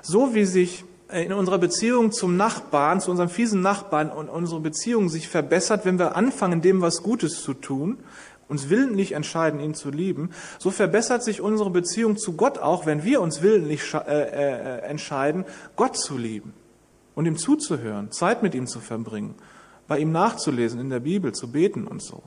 So 0.00 0.34
wie 0.34 0.44
sich 0.44 0.84
in 1.12 1.32
unserer 1.32 1.58
Beziehung 1.58 2.12
zum 2.12 2.36
Nachbarn, 2.36 3.00
zu 3.00 3.10
unserem 3.10 3.28
fiesen 3.28 3.60
Nachbarn 3.60 4.10
und 4.10 4.30
unsere 4.30 4.60
Beziehung 4.60 5.10
sich 5.10 5.28
verbessert, 5.28 5.84
wenn 5.84 5.98
wir 5.98 6.16
anfangen, 6.16 6.62
dem 6.62 6.80
was 6.80 7.02
Gutes 7.02 7.42
zu 7.42 7.52
tun, 7.52 7.98
uns 8.48 8.70
willentlich 8.70 9.12
entscheiden, 9.12 9.60
ihn 9.60 9.74
zu 9.74 9.90
lieben, 9.90 10.30
so 10.58 10.70
verbessert 10.70 11.22
sich 11.22 11.40
unsere 11.40 11.70
Beziehung 11.70 12.16
zu 12.16 12.34
Gott 12.34 12.58
auch, 12.58 12.86
wenn 12.86 13.04
wir 13.04 13.20
uns 13.20 13.42
willentlich 13.42 13.92
äh, 13.94 13.98
äh, 13.98 14.78
entscheiden, 14.82 15.44
Gott 15.76 15.96
zu 15.96 16.16
lieben 16.16 16.54
und 17.14 17.26
ihm 17.26 17.36
zuzuhören, 17.36 18.10
Zeit 18.10 18.42
mit 18.42 18.54
ihm 18.54 18.66
zu 18.66 18.80
verbringen, 18.80 19.34
bei 19.88 19.98
ihm 19.98 20.12
nachzulesen 20.12 20.80
in 20.80 20.90
der 20.90 21.00
Bibel, 21.00 21.32
zu 21.32 21.50
beten 21.50 21.86
und 21.86 22.02
so. 22.02 22.22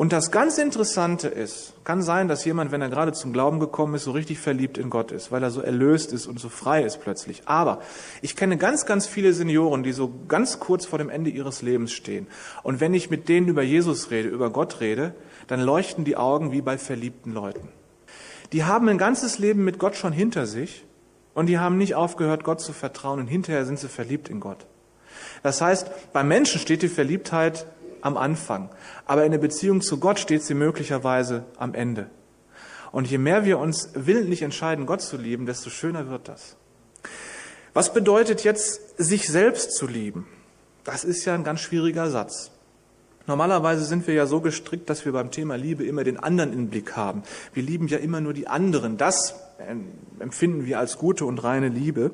Und 0.00 0.14
das 0.14 0.30
ganz 0.30 0.56
Interessante 0.56 1.28
ist, 1.28 1.74
kann 1.84 2.00
sein, 2.00 2.26
dass 2.26 2.46
jemand, 2.46 2.72
wenn 2.72 2.80
er 2.80 2.88
gerade 2.88 3.12
zum 3.12 3.34
Glauben 3.34 3.60
gekommen 3.60 3.94
ist, 3.94 4.04
so 4.04 4.12
richtig 4.12 4.38
verliebt 4.38 4.78
in 4.78 4.88
Gott 4.88 5.12
ist, 5.12 5.30
weil 5.30 5.42
er 5.42 5.50
so 5.50 5.60
erlöst 5.60 6.14
ist 6.14 6.26
und 6.26 6.40
so 6.40 6.48
frei 6.48 6.82
ist 6.82 7.02
plötzlich. 7.02 7.42
Aber 7.44 7.82
ich 8.22 8.34
kenne 8.34 8.56
ganz, 8.56 8.86
ganz 8.86 9.06
viele 9.06 9.34
Senioren, 9.34 9.82
die 9.82 9.92
so 9.92 10.10
ganz 10.26 10.58
kurz 10.58 10.86
vor 10.86 10.98
dem 10.98 11.10
Ende 11.10 11.28
ihres 11.28 11.60
Lebens 11.60 11.92
stehen. 11.92 12.28
Und 12.62 12.80
wenn 12.80 12.94
ich 12.94 13.10
mit 13.10 13.28
denen 13.28 13.48
über 13.48 13.60
Jesus 13.60 14.10
rede, 14.10 14.30
über 14.30 14.48
Gott 14.48 14.80
rede, 14.80 15.14
dann 15.48 15.60
leuchten 15.60 16.06
die 16.06 16.16
Augen 16.16 16.50
wie 16.50 16.62
bei 16.62 16.78
verliebten 16.78 17.34
Leuten. 17.34 17.68
Die 18.54 18.64
haben 18.64 18.88
ein 18.88 18.96
ganzes 18.96 19.38
Leben 19.38 19.66
mit 19.66 19.78
Gott 19.78 19.96
schon 19.96 20.14
hinter 20.14 20.46
sich 20.46 20.86
und 21.34 21.44
die 21.44 21.58
haben 21.58 21.76
nicht 21.76 21.94
aufgehört, 21.94 22.42
Gott 22.42 22.62
zu 22.62 22.72
vertrauen 22.72 23.20
und 23.20 23.26
hinterher 23.26 23.66
sind 23.66 23.78
sie 23.78 23.88
verliebt 23.88 24.30
in 24.30 24.40
Gott. 24.40 24.64
Das 25.42 25.60
heißt, 25.60 26.12
beim 26.14 26.28
Menschen 26.28 26.58
steht 26.58 26.80
die 26.80 26.88
Verliebtheit 26.88 27.66
am 28.02 28.16
Anfang, 28.16 28.70
aber 29.06 29.24
in 29.24 29.32
der 29.32 29.38
Beziehung 29.38 29.80
zu 29.80 29.98
Gott 29.98 30.18
steht 30.18 30.42
sie 30.42 30.54
möglicherweise 30.54 31.44
am 31.56 31.74
Ende. 31.74 32.10
Und 32.92 33.08
je 33.08 33.18
mehr 33.18 33.44
wir 33.44 33.58
uns 33.58 33.90
willentlich 33.94 34.42
entscheiden, 34.42 34.86
Gott 34.86 35.00
zu 35.00 35.16
lieben, 35.16 35.46
desto 35.46 35.70
schöner 35.70 36.08
wird 36.10 36.28
das. 36.28 36.56
Was 37.72 37.92
bedeutet 37.92 38.42
jetzt, 38.42 38.98
sich 38.98 39.28
selbst 39.28 39.76
zu 39.76 39.86
lieben? 39.86 40.26
Das 40.84 41.04
ist 41.04 41.24
ja 41.24 41.34
ein 41.34 41.44
ganz 41.44 41.60
schwieriger 41.60 42.10
Satz. 42.10 42.50
Normalerweise 43.26 43.84
sind 43.84 44.08
wir 44.08 44.14
ja 44.14 44.26
so 44.26 44.40
gestrickt, 44.40 44.90
dass 44.90 45.04
wir 45.04 45.12
beim 45.12 45.30
Thema 45.30 45.54
Liebe 45.54 45.84
immer 45.84 46.02
den 46.02 46.16
anderen 46.16 46.52
im 46.52 46.68
Blick 46.68 46.96
haben. 46.96 47.22
Wir 47.54 47.62
lieben 47.62 47.86
ja 47.86 47.98
immer 47.98 48.20
nur 48.20 48.32
die 48.32 48.48
anderen. 48.48 48.96
Das 48.96 49.36
empfinden 50.18 50.66
wir 50.66 50.80
als 50.80 50.98
gute 50.98 51.24
und 51.26 51.38
reine 51.44 51.68
Liebe. 51.68 52.10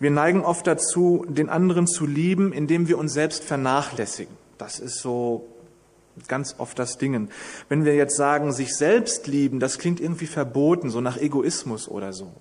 Wir 0.00 0.10
neigen 0.10 0.42
oft 0.42 0.66
dazu, 0.66 1.26
den 1.28 1.50
anderen 1.50 1.86
zu 1.86 2.06
lieben, 2.06 2.52
indem 2.52 2.88
wir 2.88 2.98
uns 2.98 3.12
selbst 3.12 3.44
vernachlässigen. 3.44 4.34
Das 4.58 4.78
ist 4.80 4.98
so 4.98 5.48
ganz 6.26 6.56
oft 6.58 6.78
das 6.78 6.98
Dingen. 6.98 7.30
Wenn 7.68 7.84
wir 7.84 7.94
jetzt 7.94 8.16
sagen, 8.16 8.52
sich 8.52 8.76
selbst 8.76 9.26
lieben, 9.26 9.60
das 9.60 9.78
klingt 9.78 10.00
irgendwie 10.00 10.26
verboten, 10.26 10.90
so 10.90 11.00
nach 11.00 11.16
Egoismus 11.16 11.88
oder 11.88 12.12
so. 12.12 12.32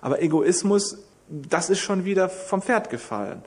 Aber 0.00 0.22
Egoismus, 0.22 0.98
das 1.28 1.70
ist 1.70 1.80
schon 1.80 2.04
wieder 2.04 2.28
vom 2.28 2.62
Pferd 2.62 2.90
gefallen 2.90 3.42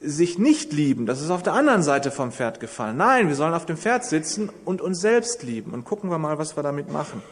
sich 0.00 0.38
nicht 0.38 0.72
lieben, 0.72 1.06
das 1.06 1.20
ist 1.20 1.30
auf 1.30 1.42
der 1.42 1.52
anderen 1.52 1.82
Seite 1.82 2.10
vom 2.10 2.32
Pferd 2.32 2.58
gefallen. 2.58 2.96
Nein, 2.96 3.28
wir 3.28 3.34
sollen 3.34 3.54
auf 3.54 3.66
dem 3.66 3.76
Pferd 3.76 4.04
sitzen 4.04 4.50
und 4.64 4.80
uns 4.80 5.00
selbst 5.00 5.42
lieben. 5.42 5.72
Und 5.72 5.84
gucken 5.84 6.10
wir 6.10 6.18
mal, 6.18 6.38
was 6.38 6.56
wir 6.56 6.62
damit 6.62 6.90
machen. 6.90 7.22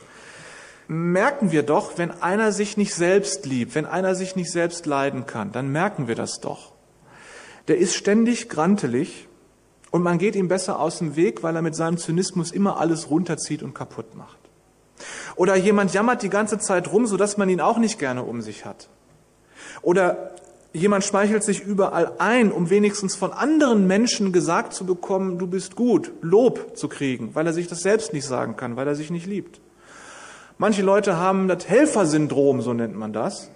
Merken 0.87 1.51
wir 1.51 1.63
doch, 1.63 1.97
wenn 1.97 2.11
einer 2.23 2.53
sich 2.53 2.77
nicht 2.77 2.95
selbst 2.95 3.47
liebt, 3.47 3.75
wenn 3.75 3.87
einer 3.87 4.15
sich 4.15 4.37
nicht 4.37 4.51
selbst 4.51 4.87
leiden 4.87 5.27
kann, 5.27 5.53
dann 5.53 5.69
merken 5.69 6.09
wir 6.09 6.15
das 6.15 6.41
doch. 6.41 6.73
Der 7.69 7.79
ist 7.79 7.95
ständig 7.95 8.49
grantelig 8.49 9.28
und 9.91 10.03
man 10.03 10.19
geht 10.19 10.37
ihm 10.37 10.49
besser 10.49 10.79
aus 10.79 10.99
dem 10.99 11.17
Weg, 11.17 11.43
weil 11.43 11.57
er 11.57 11.63
mit 11.63 11.75
seinem 11.75 11.99
Zynismus 11.99 12.51
immer 12.51 12.79
alles 12.79 13.11
runterzieht 13.11 13.63
und 13.63 13.75
kaputt 13.75 14.15
macht. 14.15 14.39
Oder 15.37 15.57
jemand 15.57 15.93
jammert 15.95 16.23
die 16.23 16.31
ganze 16.31 16.59
Zeit 16.59 16.93
rum, 16.93 17.07
sodass 17.07 17.37
man 17.37 17.49
ihn 17.49 17.61
auch 17.61 17.79
nicht 17.79 17.99
gerne 17.99 18.23
um 18.25 18.43
sich 18.43 18.65
hat. 18.65 18.89
Oder 19.83 20.33
Jemand 20.75 21.03
schmeichelt 21.03 21.43
sich 21.43 21.65
überall 21.65 22.13
ein, 22.19 22.53
um 22.53 22.69
wenigstens 22.69 23.17
von 23.17 23.33
anderen 23.33 23.87
Menschen 23.87 24.33
gesagt 24.33 24.75
zu 24.75 24.85
bekommen, 24.85 25.39
du 25.39 25.47
bist 25.47 25.77
gut, 25.77 26.13
Lob 26.21 26.77
zu 26.77 26.89
kriegen, 26.89 27.35
weil 27.35 27.47
er 27.47 27.55
sich 27.55 27.69
das 27.69 27.81
selbst 27.81 28.13
nicht 28.13 28.27
sagen 28.27 28.57
kann, 28.57 28.77
weil 28.77 28.87
er 28.87 28.95
sich 28.95 29.11
nicht 29.11 29.27
liebt. 29.27 29.63
Manche 30.59 30.83
Leute 30.83 31.17
haben 31.17 31.49
das 31.49 31.67
Helfersyndrom, 31.67 32.61
so 32.61 32.75
nennt 32.75 32.95
man 32.95 33.15
das. 33.15 33.51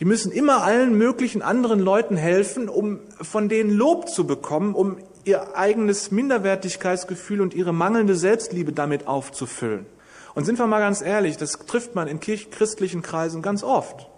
Die 0.00 0.04
müssen 0.04 0.32
immer 0.32 0.62
allen 0.62 0.98
möglichen 0.98 1.40
anderen 1.40 1.80
Leuten 1.80 2.16
helfen, 2.16 2.68
um 2.68 3.00
von 3.22 3.48
denen 3.48 3.70
Lob 3.70 4.10
zu 4.10 4.26
bekommen, 4.26 4.74
um 4.74 4.98
ihr 5.24 5.56
eigenes 5.56 6.10
Minderwertigkeitsgefühl 6.10 7.40
und 7.40 7.54
ihre 7.54 7.72
mangelnde 7.72 8.16
Selbstliebe 8.16 8.72
damit 8.72 9.06
aufzufüllen. 9.06 9.86
Und 10.34 10.44
sind 10.44 10.58
wir 10.58 10.66
mal 10.66 10.80
ganz 10.80 11.00
ehrlich, 11.00 11.36
das 11.36 11.52
trifft 11.52 11.94
man 11.94 12.08
in 12.08 12.20
christlichen 12.20 13.02
Kreisen 13.02 13.40
ganz 13.40 13.62
oft, 13.62 14.08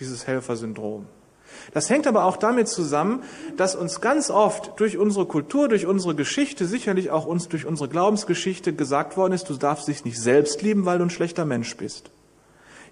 dieses 0.00 0.26
Helfersyndrom. 0.26 1.06
Das 1.72 1.90
hängt 1.90 2.06
aber 2.06 2.24
auch 2.24 2.36
damit 2.36 2.68
zusammen, 2.68 3.22
dass 3.56 3.76
uns 3.76 4.00
ganz 4.00 4.30
oft 4.30 4.80
durch 4.80 4.98
unsere 4.98 5.26
Kultur, 5.26 5.68
durch 5.68 5.86
unsere 5.86 6.14
Geschichte, 6.14 6.66
sicherlich 6.66 7.10
auch 7.10 7.26
uns 7.26 7.48
durch 7.48 7.66
unsere 7.66 7.88
Glaubensgeschichte 7.88 8.72
gesagt 8.72 9.16
worden 9.16 9.34
ist, 9.34 9.48
du 9.48 9.54
darfst 9.54 9.86
dich 9.86 10.04
nicht 10.04 10.20
selbst 10.20 10.62
lieben, 10.62 10.84
weil 10.86 10.98
du 10.98 11.04
ein 11.04 11.10
schlechter 11.10 11.44
Mensch 11.44 11.76
bist. 11.76 12.10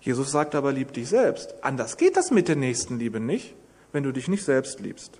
Jesus 0.00 0.30
sagt 0.30 0.54
aber, 0.54 0.72
lieb 0.72 0.92
dich 0.92 1.08
selbst. 1.08 1.54
Anders 1.62 1.96
geht 1.96 2.16
das 2.16 2.30
mit 2.30 2.48
der 2.48 2.56
Nächstenliebe 2.56 3.20
nicht, 3.20 3.54
wenn 3.92 4.02
du 4.02 4.12
dich 4.12 4.28
nicht 4.28 4.44
selbst 4.44 4.80
liebst. 4.80 5.18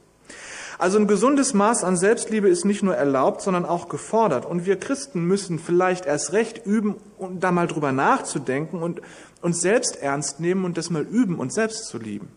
Also 0.81 0.99
ein 0.99 1.07
gesundes 1.07 1.53
Maß 1.53 1.85
an 1.85 1.99
Selbstliebe 1.99 2.49
ist 2.49 2.65
nicht 2.65 2.83
nur 2.83 2.97
erlaubt, 2.97 3.43
sondern 3.43 3.67
auch 3.67 3.91
gefordert. 3.91 4.47
Und 4.47 4.65
wir 4.65 4.79
Christen 4.79 5.27
müssen 5.27 5.59
vielleicht 5.59 6.07
erst 6.07 6.33
recht 6.33 6.65
üben, 6.65 6.97
um 7.19 7.39
da 7.39 7.53
mal 7.53 7.67
drüber 7.67 7.93
nachzudenken 7.93 8.83
und 8.83 9.03
uns 9.43 9.61
selbst 9.61 9.97
ernst 9.97 10.41
nehmen 10.41 10.65
und 10.65 10.79
das 10.79 10.89
mal 10.89 11.03
üben, 11.03 11.39
uns 11.39 11.55
selbst 11.55 11.89
zu 11.89 11.99
lieben. 11.99 12.31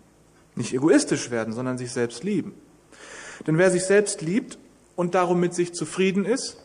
Nicht 0.55 0.73
egoistisch 0.73 1.31
werden, 1.31 1.53
sondern 1.53 1.77
sich 1.77 1.93
selbst 1.93 2.25
lieben. 2.25 2.53
Denn 3.47 3.57
wer 3.57 3.71
sich 3.71 3.85
selbst 3.85 4.21
liebt 4.21 4.57
und 4.97 5.15
darum 5.15 5.39
mit 5.39 5.53
sich 5.53 5.73
zufrieden 5.73 6.25
ist, 6.25 6.57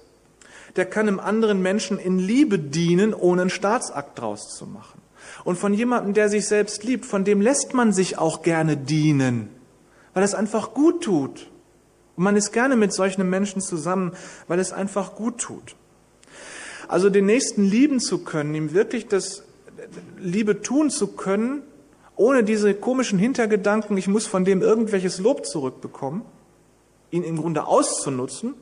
der 0.74 0.84
kann 0.84 1.06
einem 1.06 1.20
anderen 1.20 1.62
Menschen 1.62 2.00
in 2.00 2.18
Liebe 2.18 2.58
dienen, 2.58 3.14
ohne 3.14 3.42
einen 3.42 3.50
Staatsakt 3.50 4.18
draus 4.18 4.52
zu 4.56 4.66
machen. 4.66 5.00
Und 5.44 5.60
von 5.60 5.72
jemandem, 5.72 6.12
der 6.12 6.28
sich 6.28 6.48
selbst 6.48 6.82
liebt, 6.82 7.06
von 7.06 7.22
dem 7.22 7.40
lässt 7.40 7.72
man 7.72 7.92
sich 7.92 8.18
auch 8.18 8.42
gerne 8.42 8.76
dienen, 8.76 9.48
weil 10.12 10.24
es 10.24 10.34
einfach 10.34 10.74
gut 10.74 11.04
tut. 11.04 11.46
Und 12.18 12.24
man 12.24 12.34
ist 12.34 12.50
gerne 12.50 12.74
mit 12.74 12.92
solchen 12.92 13.30
Menschen 13.30 13.62
zusammen, 13.62 14.10
weil 14.48 14.58
es 14.58 14.72
einfach 14.72 15.14
gut 15.14 15.38
tut. 15.38 15.76
Also 16.88 17.10
den 17.10 17.26
Nächsten 17.26 17.62
lieben 17.64 18.00
zu 18.00 18.24
können, 18.24 18.56
ihm 18.56 18.72
wirklich 18.72 19.06
das 19.06 19.44
Liebe 20.18 20.60
tun 20.60 20.90
zu 20.90 21.06
können, 21.06 21.62
ohne 22.16 22.42
diese 22.42 22.74
komischen 22.74 23.20
Hintergedanken, 23.20 23.96
ich 23.96 24.08
muss 24.08 24.26
von 24.26 24.44
dem 24.44 24.62
irgendwelches 24.62 25.20
Lob 25.20 25.46
zurückbekommen, 25.46 26.22
ihn 27.12 27.22
im 27.22 27.36
Grunde 27.36 27.68
auszunutzen. 27.68 28.54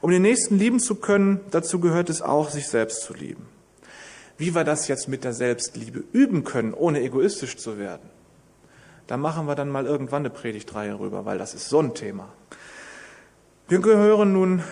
Um 0.00 0.10
den 0.10 0.22
Nächsten 0.22 0.58
lieben 0.58 0.80
zu 0.80 0.94
können, 0.94 1.40
dazu 1.50 1.80
gehört 1.80 2.08
es 2.08 2.22
auch, 2.22 2.48
sich 2.48 2.66
selbst 2.66 3.02
zu 3.02 3.12
lieben. 3.12 3.46
Wie 4.38 4.54
wir 4.54 4.64
das 4.64 4.88
jetzt 4.88 5.06
mit 5.06 5.22
der 5.22 5.34
Selbstliebe 5.34 6.02
üben 6.12 6.44
können, 6.44 6.72
ohne 6.72 7.02
egoistisch 7.02 7.58
zu 7.58 7.76
werden, 7.76 8.08
da 9.12 9.18
machen 9.18 9.46
wir 9.46 9.54
dann 9.54 9.68
mal 9.68 9.84
irgendwann 9.84 10.22
eine 10.22 10.30
Predigtreihe 10.30 10.98
rüber, 10.98 11.26
weil 11.26 11.36
das 11.36 11.52
ist 11.52 11.68
so 11.68 11.80
ein 11.80 11.92
Thema. 11.92 12.30
Wir 13.68 13.80
gehören 13.80 14.32
nun 14.32 14.62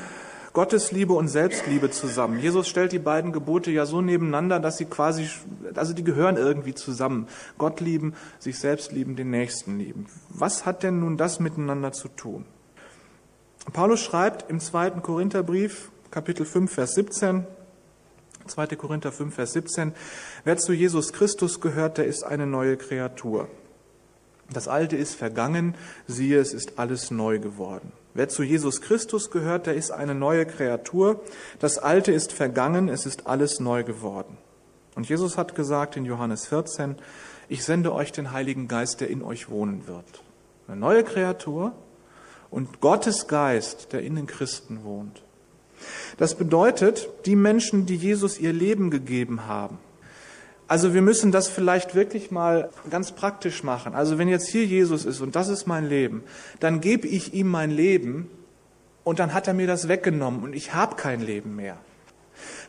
Gottesliebe 0.54 1.12
und 1.12 1.28
Selbstliebe 1.28 1.90
zusammen. 1.90 2.40
Jesus 2.40 2.66
stellt 2.66 2.92
die 2.92 2.98
beiden 2.98 3.32
Gebote 3.32 3.70
ja 3.70 3.84
so 3.84 4.00
nebeneinander, 4.00 4.58
dass 4.58 4.78
sie 4.78 4.86
quasi, 4.86 5.28
also 5.74 5.92
die 5.92 6.04
gehören 6.04 6.38
irgendwie 6.38 6.74
zusammen. 6.74 7.28
Gott 7.58 7.82
lieben, 7.82 8.14
sich 8.38 8.58
selbst 8.58 8.92
lieben, 8.92 9.14
den 9.14 9.28
Nächsten 9.28 9.78
lieben. 9.78 10.06
Was 10.30 10.64
hat 10.64 10.84
denn 10.84 11.00
nun 11.00 11.18
das 11.18 11.38
miteinander 11.38 11.92
zu 11.92 12.08
tun? 12.08 12.46
Paulus 13.74 14.00
schreibt 14.00 14.48
im 14.48 14.58
zweiten 14.58 15.02
Korintherbrief, 15.02 15.90
Kapitel 16.10 16.46
5, 16.46 16.72
Vers 16.72 16.94
17, 16.94 17.46
2. 18.46 18.66
Korinther 18.68 19.12
5, 19.12 19.34
Vers 19.34 19.52
17, 19.52 19.92
wer 20.44 20.56
zu 20.56 20.72
Jesus 20.72 21.12
Christus 21.12 21.60
gehört, 21.60 21.98
der 21.98 22.06
ist 22.06 22.22
eine 22.22 22.46
neue 22.46 22.78
Kreatur. 22.78 23.46
Das 24.52 24.66
Alte 24.66 24.96
ist 24.96 25.14
vergangen, 25.14 25.74
siehe, 26.06 26.38
es 26.38 26.52
ist 26.52 26.78
alles 26.78 27.10
neu 27.10 27.38
geworden. 27.38 27.92
Wer 28.14 28.28
zu 28.28 28.42
Jesus 28.42 28.80
Christus 28.80 29.30
gehört, 29.30 29.66
der 29.66 29.74
ist 29.74 29.92
eine 29.92 30.14
neue 30.14 30.44
Kreatur. 30.44 31.20
Das 31.60 31.78
Alte 31.78 32.10
ist 32.10 32.32
vergangen, 32.32 32.88
es 32.88 33.06
ist 33.06 33.26
alles 33.28 33.60
neu 33.60 33.84
geworden. 33.84 34.36
Und 34.96 35.08
Jesus 35.08 35.38
hat 35.38 35.54
gesagt 35.54 35.96
in 35.96 36.04
Johannes 36.04 36.46
14, 36.46 36.96
ich 37.48 37.64
sende 37.64 37.92
euch 37.92 38.12
den 38.12 38.32
Heiligen 38.32 38.66
Geist, 38.66 39.00
der 39.00 39.08
in 39.08 39.22
euch 39.22 39.48
wohnen 39.48 39.86
wird. 39.86 40.22
Eine 40.66 40.78
neue 40.78 41.04
Kreatur 41.04 41.72
und 42.50 42.80
Gottes 42.80 43.28
Geist, 43.28 43.92
der 43.92 44.02
in 44.02 44.16
den 44.16 44.26
Christen 44.26 44.82
wohnt. 44.82 45.22
Das 46.18 46.34
bedeutet, 46.34 47.08
die 47.26 47.36
Menschen, 47.36 47.86
die 47.86 47.96
Jesus 47.96 48.38
ihr 48.38 48.52
Leben 48.52 48.90
gegeben 48.90 49.46
haben, 49.46 49.78
also 50.70 50.94
wir 50.94 51.02
müssen 51.02 51.32
das 51.32 51.48
vielleicht 51.48 51.96
wirklich 51.96 52.30
mal 52.30 52.70
ganz 52.90 53.10
praktisch 53.10 53.64
machen. 53.64 53.92
Also 53.92 54.18
wenn 54.18 54.28
jetzt 54.28 54.46
hier 54.46 54.64
Jesus 54.64 55.04
ist 55.04 55.20
und 55.20 55.34
das 55.34 55.48
ist 55.48 55.66
mein 55.66 55.88
Leben, 55.88 56.22
dann 56.60 56.80
gebe 56.80 57.08
ich 57.08 57.34
ihm 57.34 57.48
mein 57.48 57.72
Leben 57.72 58.30
und 59.02 59.18
dann 59.18 59.34
hat 59.34 59.48
er 59.48 59.54
mir 59.54 59.66
das 59.66 59.88
weggenommen 59.88 60.44
und 60.44 60.52
ich 60.54 60.72
habe 60.72 60.94
kein 60.94 61.22
Leben 61.22 61.56
mehr. 61.56 61.76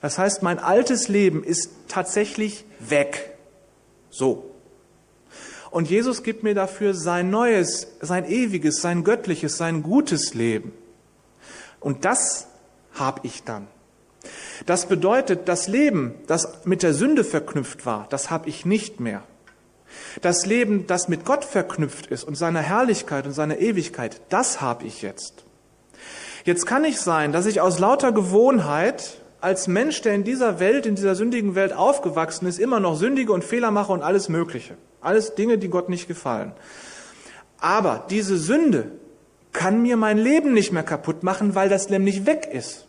Das 0.01 0.17
heißt, 0.17 0.41
mein 0.41 0.57
altes 0.57 1.09
Leben 1.09 1.43
ist 1.43 1.69
tatsächlich 1.89 2.65
weg. 2.79 3.37
So. 4.09 4.49
Und 5.69 5.87
Jesus 5.87 6.23
gibt 6.23 6.41
mir 6.41 6.55
dafür 6.55 6.95
sein 6.95 7.29
neues, 7.29 7.87
sein 8.01 8.27
ewiges, 8.27 8.81
sein 8.81 9.03
göttliches, 9.03 9.57
sein 9.57 9.83
gutes 9.83 10.33
Leben. 10.33 10.73
Und 11.79 12.03
das 12.03 12.47
habe 12.95 13.19
ich 13.21 13.43
dann. 13.43 13.67
Das 14.65 14.85
bedeutet, 14.85 15.47
das 15.47 15.67
Leben, 15.67 16.15
das 16.27 16.65
mit 16.65 16.83
der 16.83 16.93
Sünde 16.93 17.23
verknüpft 17.23 17.85
war, 17.85 18.07
das 18.09 18.29
habe 18.29 18.49
ich 18.49 18.65
nicht 18.65 18.99
mehr. 18.99 19.23
Das 20.21 20.45
Leben, 20.45 20.87
das 20.87 21.07
mit 21.07 21.25
Gott 21.25 21.43
verknüpft 21.43 22.07
ist 22.07 22.23
und 22.23 22.35
seiner 22.35 22.61
Herrlichkeit 22.61 23.25
und 23.25 23.33
seiner 23.33 23.57
Ewigkeit, 23.57 24.21
das 24.29 24.61
habe 24.61 24.85
ich 24.85 25.01
jetzt. 25.01 25.43
Jetzt 26.43 26.65
kann 26.65 26.83
ich 26.85 26.99
sein, 26.99 27.31
dass 27.31 27.45
ich 27.45 27.61
aus 27.61 27.79
lauter 27.79 28.11
Gewohnheit 28.11 29.17
als 29.41 29.67
Mensch, 29.67 30.01
der 30.01 30.13
in 30.13 30.23
dieser 30.23 30.59
Welt, 30.59 30.85
in 30.85 30.95
dieser 30.95 31.15
sündigen 31.15 31.55
Welt 31.55 31.73
aufgewachsen 31.73 32.47
ist, 32.47 32.59
immer 32.59 32.79
noch 32.79 32.95
sündige 32.95 33.33
und 33.33 33.43
Fehler 33.43 33.71
mache 33.71 33.91
und 33.91 34.03
alles 34.03 34.29
Mögliche. 34.29 34.75
Alles 35.01 35.35
Dinge, 35.35 35.57
die 35.57 35.69
Gott 35.69 35.89
nicht 35.89 36.07
gefallen. 36.07 36.53
Aber 37.59 38.05
diese 38.09 38.37
Sünde 38.37 38.91
kann 39.51 39.81
mir 39.81 39.97
mein 39.97 40.17
Leben 40.17 40.53
nicht 40.53 40.71
mehr 40.71 40.83
kaputt 40.83 41.23
machen, 41.23 41.55
weil 41.55 41.69
das 41.69 41.89
nämlich 41.89 42.25
weg 42.25 42.47
ist. 42.51 42.85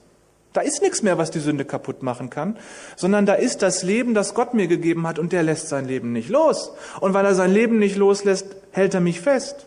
Da 0.53 0.61
ist 0.61 0.83
nichts 0.83 1.03
mehr, 1.03 1.19
was 1.19 1.31
die 1.31 1.41
Sünde 1.41 1.65
kaputt 1.65 2.03
machen 2.03 2.29
kann, 2.29 2.59
sondern 2.97 3.25
da 3.25 3.35
ist 3.35 3.63
das 3.63 3.83
Leben, 3.83 4.15
das 4.15 4.35
Gott 4.35 4.55
mir 4.55 4.67
gegeben 4.67 5.07
hat 5.07 5.19
und 5.19 5.33
der 5.33 5.43
lässt 5.43 5.69
sein 5.69 5.87
Leben 5.87 6.13
nicht 6.13 6.29
los. 6.29 6.73
Und 7.01 7.15
weil 7.15 7.25
er 7.25 7.35
sein 7.35 7.53
Leben 7.53 7.79
nicht 7.79 7.97
loslässt, 7.97 8.47
hält 8.71 8.95
er 8.95 9.01
mich 9.01 9.21
fest. 9.21 9.67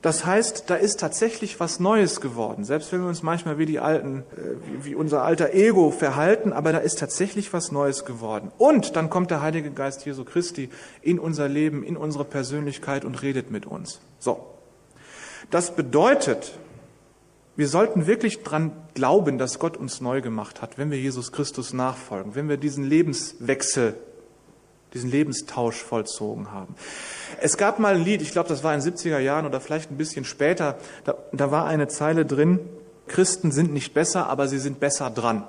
Das 0.00 0.24
heißt, 0.24 0.64
da 0.68 0.76
ist 0.76 1.00
tatsächlich 1.00 1.58
was 1.58 1.80
Neues 1.80 2.20
geworden. 2.20 2.64
Selbst 2.64 2.92
wenn 2.92 3.00
wir 3.00 3.08
uns 3.08 3.24
manchmal 3.24 3.58
wie 3.58 3.66
die 3.66 3.80
alten, 3.80 4.20
äh, 4.36 4.84
wie 4.84 4.94
unser 4.94 5.24
alter 5.24 5.54
Ego 5.54 5.90
verhalten, 5.90 6.52
aber 6.52 6.72
da 6.72 6.78
ist 6.78 7.00
tatsächlich 7.00 7.52
was 7.52 7.72
Neues 7.72 8.04
geworden. 8.04 8.52
Und 8.58 8.94
dann 8.94 9.10
kommt 9.10 9.30
der 9.32 9.42
Heilige 9.42 9.70
Geist 9.70 10.06
Jesu 10.06 10.24
Christi 10.24 10.70
in 11.02 11.18
unser 11.18 11.48
Leben, 11.48 11.82
in 11.82 11.96
unsere 11.96 12.24
Persönlichkeit 12.24 13.04
und 13.04 13.22
redet 13.22 13.50
mit 13.50 13.66
uns. 13.66 14.00
So. 14.20 14.46
Das 15.50 15.74
bedeutet, 15.74 16.52
wir 17.58 17.66
sollten 17.66 18.06
wirklich 18.06 18.44
dran 18.44 18.70
glauben, 18.94 19.36
dass 19.36 19.58
Gott 19.58 19.76
uns 19.76 20.00
neu 20.00 20.20
gemacht 20.20 20.62
hat, 20.62 20.78
wenn 20.78 20.92
wir 20.92 20.98
Jesus 20.98 21.32
Christus 21.32 21.72
nachfolgen, 21.72 22.36
wenn 22.36 22.48
wir 22.48 22.56
diesen 22.56 22.84
Lebenswechsel 22.84 23.96
diesen 24.94 25.10
Lebenstausch 25.10 25.82
vollzogen 25.82 26.52
haben. 26.52 26.76
Es 27.40 27.56
gab 27.56 27.80
mal 27.80 27.96
ein 27.96 28.04
Lied, 28.04 28.22
ich 28.22 28.30
glaube, 28.30 28.48
das 28.48 28.62
war 28.62 28.72
in 28.74 28.80
den 28.80 28.94
70er 28.94 29.18
Jahren 29.18 29.44
oder 29.44 29.60
vielleicht 29.60 29.90
ein 29.90 29.96
bisschen 29.96 30.24
später, 30.24 30.78
da, 31.02 31.16
da 31.32 31.50
war 31.50 31.66
eine 31.66 31.88
Zeile 31.88 32.24
drin, 32.24 32.60
Christen 33.08 33.50
sind 33.50 33.72
nicht 33.72 33.92
besser, 33.92 34.28
aber 34.28 34.46
sie 34.46 34.60
sind 34.60 34.78
besser 34.78 35.10
dran. 35.10 35.42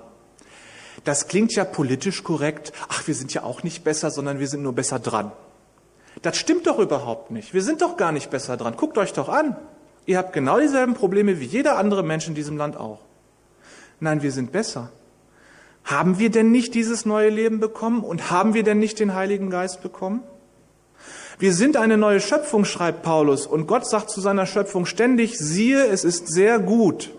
Das 1.04 1.28
klingt 1.28 1.54
ja 1.54 1.64
politisch 1.64 2.24
korrekt. 2.24 2.74
Ach, 2.90 3.06
wir 3.08 3.14
sind 3.14 3.36
ja 3.36 3.44
auch 3.44 3.62
nicht 3.62 3.84
besser, 3.84 4.10
sondern 4.10 4.40
wir 4.40 4.48
sind 4.48 4.64
nur 4.64 4.74
besser 4.74 4.98
dran. 4.98 5.32
Das 6.24 6.38
stimmt 6.38 6.66
doch 6.66 6.80
überhaupt 6.80 7.30
nicht. 7.30 7.54
Wir 7.54 7.62
sind 7.62 7.84
doch 7.84 7.98
gar 7.98 8.12
nicht 8.12 8.32
besser 8.32 8.58
dran. 8.58 8.76
Guckt 8.76 8.98
euch 8.98 9.14
doch 9.14 9.30
an. 9.30 9.56
Ihr 10.10 10.18
habt 10.18 10.34
genau 10.34 10.60
dieselben 10.60 10.96
Probleme 10.96 11.40
wie 11.40 11.46
jeder 11.46 11.78
andere 11.78 12.02
Mensch 12.02 12.28
in 12.28 12.34
diesem 12.34 12.58
Land 12.58 12.76
auch. 12.76 12.98
Nein, 14.00 14.24
wir 14.24 14.32
sind 14.32 14.52
besser. 14.52 14.92
Haben 15.84 16.18
wir 16.18 16.32
denn 16.32 16.50
nicht 16.50 16.74
dieses 16.74 17.06
neue 17.06 17.30
Leben 17.30 17.60
bekommen 17.60 18.04
und 18.04 18.32
haben 18.32 18.56
wir 18.56 18.64
denn 18.64 18.80
nicht 18.80 19.00
den 19.00 19.14
Heiligen 19.14 19.52
Geist 19.52 19.84
bekommen? 19.84 20.24
Wir 21.38 21.54
sind 21.54 21.78
eine 21.78 21.96
neue 21.96 22.22
Schöpfung, 22.22 22.66
schreibt 22.66 23.04
Paulus, 23.04 23.46
und 23.46 23.68
Gott 23.68 23.88
sagt 23.88 24.10
zu 24.10 24.20
seiner 24.20 24.48
Schöpfung 24.48 24.88
ständig, 24.88 25.38
siehe, 25.38 25.86
es 25.86 26.04
ist 26.04 26.28
sehr 26.28 26.58
gut. 26.58 27.12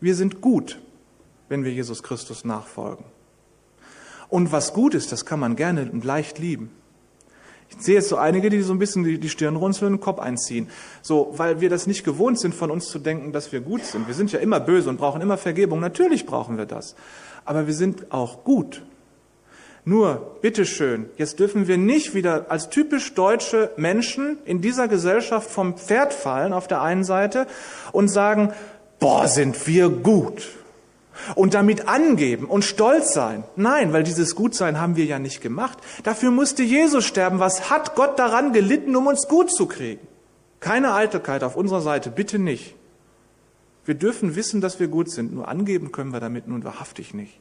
Wir 0.00 0.14
sind 0.14 0.40
gut, 0.40 0.78
wenn 1.48 1.64
wir 1.64 1.72
Jesus 1.72 2.04
Christus 2.04 2.44
nachfolgen. 2.44 3.04
Und 4.28 4.52
was 4.52 4.72
gut 4.72 4.94
ist, 4.94 5.10
das 5.10 5.26
kann 5.26 5.40
man 5.40 5.56
gerne 5.56 5.90
und 5.90 6.04
leicht 6.04 6.38
lieben. 6.38 6.70
Ich 7.70 7.84
sehe 7.84 7.96
jetzt 7.96 8.08
so 8.08 8.16
einige, 8.16 8.48
die 8.48 8.62
so 8.62 8.72
ein 8.72 8.78
bisschen 8.78 9.04
die, 9.04 9.28
Stirn 9.28 9.56
runzeln 9.56 9.92
und 9.92 9.98
den 9.98 10.04
Kopf 10.04 10.18
einziehen. 10.18 10.68
So, 11.02 11.34
weil 11.36 11.60
wir 11.60 11.68
das 11.68 11.86
nicht 11.86 12.04
gewohnt 12.04 12.38
sind, 12.38 12.54
von 12.54 12.70
uns 12.70 12.88
zu 12.88 12.98
denken, 12.98 13.32
dass 13.32 13.52
wir 13.52 13.60
gut 13.60 13.84
sind. 13.84 14.06
Wir 14.06 14.14
sind 14.14 14.32
ja 14.32 14.38
immer 14.38 14.60
böse 14.60 14.88
und 14.88 14.96
brauchen 14.96 15.20
immer 15.20 15.36
Vergebung. 15.36 15.80
Natürlich 15.80 16.26
brauchen 16.26 16.56
wir 16.58 16.66
das 16.66 16.94
aber 17.46 17.66
wir 17.66 17.74
sind 17.74 18.12
auch 18.12 18.44
gut. 18.44 18.82
Nur, 19.84 20.38
bitteschön, 20.42 21.08
jetzt 21.16 21.38
dürfen 21.38 21.68
wir 21.68 21.78
nicht 21.78 22.12
wieder 22.12 22.50
als 22.50 22.68
typisch 22.70 23.14
deutsche 23.14 23.70
Menschen 23.76 24.38
in 24.44 24.60
dieser 24.60 24.88
Gesellschaft 24.88 25.48
vom 25.48 25.76
Pferd 25.76 26.12
fallen 26.12 26.52
auf 26.52 26.66
der 26.66 26.82
einen 26.82 27.04
Seite 27.04 27.46
und 27.92 28.08
sagen, 28.08 28.52
boah, 28.98 29.28
sind 29.28 29.66
wir 29.68 29.88
gut. 29.88 30.48
Und 31.34 31.54
damit 31.54 31.88
angeben 31.88 32.46
und 32.46 32.64
stolz 32.64 33.12
sein. 33.12 33.44
Nein, 33.56 33.92
weil 33.92 34.02
dieses 34.02 34.34
Gutsein 34.34 34.80
haben 34.80 34.96
wir 34.96 35.04
ja 35.04 35.18
nicht 35.18 35.40
gemacht. 35.40 35.78
Dafür 36.02 36.30
musste 36.30 36.62
Jesus 36.62 37.04
sterben. 37.04 37.38
Was 37.38 37.70
hat 37.70 37.94
Gott 37.94 38.18
daran 38.18 38.52
gelitten, 38.52 38.94
um 38.96 39.06
uns 39.06 39.28
gut 39.28 39.50
zu 39.50 39.66
kriegen? 39.66 40.06
Keine 40.60 40.94
Eitelkeit 40.94 41.44
auf 41.44 41.56
unserer 41.56 41.80
Seite, 41.80 42.10
bitte 42.10 42.38
nicht. 42.38 42.74
Wir 43.84 43.94
dürfen 43.94 44.34
wissen, 44.34 44.60
dass 44.60 44.80
wir 44.80 44.88
gut 44.88 45.10
sind, 45.10 45.32
nur 45.32 45.46
angeben 45.46 45.92
können 45.92 46.12
wir 46.12 46.18
damit 46.18 46.48
nun 46.48 46.64
wahrhaftig 46.64 47.14
nicht, 47.14 47.38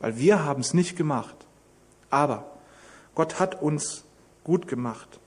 weil 0.00 0.18
wir 0.18 0.44
haben 0.44 0.60
es 0.60 0.74
nicht 0.74 0.96
gemacht. 0.96 1.36
Aber 2.10 2.50
Gott 3.14 3.38
hat 3.38 3.62
uns 3.62 4.04
gut 4.42 4.66
gemacht. 4.66 5.20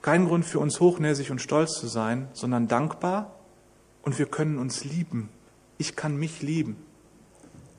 Kein 0.00 0.26
Grund 0.26 0.46
für 0.46 0.58
uns 0.58 0.80
hochnäsig 0.80 1.30
und 1.30 1.42
stolz 1.42 1.74
zu 1.74 1.86
sein, 1.86 2.28
sondern 2.32 2.66
dankbar 2.66 3.34
und 4.02 4.18
wir 4.18 4.26
können 4.26 4.58
uns 4.58 4.84
lieben. 4.84 5.28
Ich 5.76 5.96
kann 5.96 6.16
mich 6.16 6.40
lieben. 6.40 6.76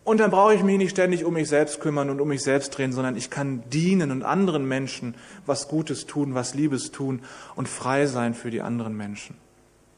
Und 0.10 0.17
dann 0.17 0.32
brauche 0.32 0.56
ich 0.56 0.63
mich 0.63 0.80
nicht 0.80 0.89
ständig 0.89 1.24
um 1.24 1.36
mich 1.36 1.50
selbst 1.50 1.82
kümmern 1.82 2.10
und 2.10 2.19
um 2.19 2.30
mich 2.30 2.41
selbst 2.41 2.76
drehen, 2.76 2.91
sondern 2.91 3.15
ich 3.15 3.30
kann 3.30 3.62
dienen 3.69 4.10
und 4.10 4.24
anderen 4.24 4.67
Menschen 4.67 5.13
was 5.45 5.67
Gutes 5.67 6.08
tun, 6.08 6.34
was 6.34 6.56
Liebes 6.56 6.89
tun 6.89 7.22
und 7.56 7.69
frei 7.69 8.08
sein 8.08 8.34
für 8.34 8.50
die 8.50 8.63
anderen 8.63 8.98
Menschen. 8.98 9.36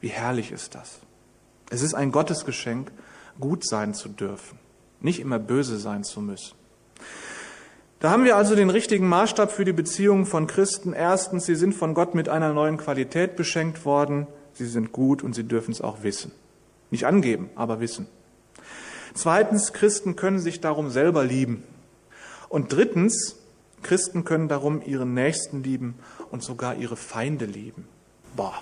Wie 0.02 0.10
herrlich 0.10 0.52
ist 0.52 0.76
das? 0.76 1.00
Es 1.70 1.82
ist 1.82 1.94
ein 1.94 2.12
Gottesgeschenk, 2.12 2.92
gut 3.40 3.66
sein 3.66 3.94
zu 3.94 4.10
dürfen, 4.10 4.60
nicht 5.00 5.22
immer 5.22 5.40
böse 5.40 5.80
sein 5.80 6.04
zu 6.04 6.20
müssen. 6.20 6.58
Da 8.02 8.12
haben 8.12 8.26
wir 8.26 8.36
also 8.36 8.54
den 8.54 8.70
richtigen 8.70 9.08
Maßstab 9.08 9.50
für 9.50 9.64
die 9.64 9.72
Beziehungen 9.72 10.26
von 10.26 10.46
Christen. 10.46 10.92
Erstens, 10.92 11.46
sie 11.46 11.56
sind 11.56 11.74
von 11.74 11.94
Gott 11.94 12.16
mit 12.16 12.28
einer 12.28 12.52
neuen 12.52 12.76
Qualität 12.76 13.38
beschenkt 13.38 13.86
worden. 13.86 14.28
Sie 14.52 14.68
sind 14.68 14.92
gut 14.92 15.24
und 15.24 15.36
sie 15.36 15.46
dürfen 15.46 15.72
es 15.72 15.80
auch 15.80 16.04
wissen. 16.04 16.34
Nicht 16.90 17.06
angeben, 17.06 17.50
aber 17.56 17.80
wissen. 17.80 18.08
Zweitens, 19.14 19.74
Christen 19.74 20.16
können 20.16 20.40
sich 20.40 20.62
darum 20.62 20.90
selber 20.90 21.24
lieben. 21.24 21.64
Und 22.50 22.72
drittens, 22.74 23.38
Christen 23.84 24.24
können 24.24 24.48
darum 24.48 24.82
ihren 24.86 25.14
Nächsten 25.14 25.64
lieben 25.64 25.96
und 26.30 26.44
sogar 26.44 26.76
ihre 26.76 26.96
Feinde 26.98 27.46
lieben. 27.46 27.88
Boah, 28.36 28.54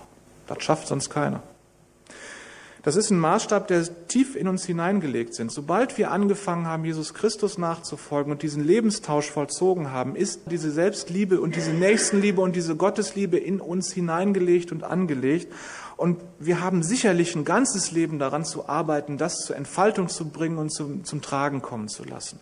das 0.47 0.63
schafft 0.63 0.87
sonst 0.87 1.09
keiner. 1.09 1.43
Das 2.81 2.95
ist 2.95 3.09
ein 3.09 3.19
Maßstab, 3.19 3.67
der 3.67 4.07
tief 4.07 4.35
in 4.37 4.47
uns 4.47 4.65
hineingelegt 4.65 5.33
sind. 5.33 5.51
Sobald 5.51 5.97
wir 5.97 6.11
angefangen 6.11 6.65
haben, 6.65 6.85
Jesus 6.85 7.13
Christus 7.13 7.57
nachzufolgen 7.57 8.31
und 8.31 8.41
diesen 8.41 8.63
Lebenstausch 8.63 9.29
vollzogen 9.29 9.91
haben, 9.91 10.15
ist 10.15 10.43
diese 10.49 10.71
Selbstliebe 10.71 11.41
und 11.41 11.57
diese 11.57 11.71
Nächstenliebe 11.71 12.39
und 12.39 12.55
diese 12.55 12.77
Gottesliebe 12.77 13.37
in 13.37 13.59
uns 13.59 13.91
hineingelegt 13.91 14.71
und 14.71 14.83
angelegt. 14.83 15.51
Und 15.97 16.21
wir 16.39 16.61
haben 16.61 16.81
sicherlich 16.81 17.35
ein 17.35 17.43
ganzes 17.43 17.91
Leben 17.91 18.17
daran 18.19 18.45
zu 18.45 18.69
arbeiten, 18.69 19.17
das 19.17 19.39
zur 19.39 19.57
Entfaltung 19.57 20.07
zu 20.07 20.29
bringen 20.29 20.57
und 20.57 20.69
zum, 20.69 21.03
zum 21.03 21.21
Tragen 21.21 21.61
kommen 21.61 21.89
zu 21.89 22.05
lassen. 22.05 22.39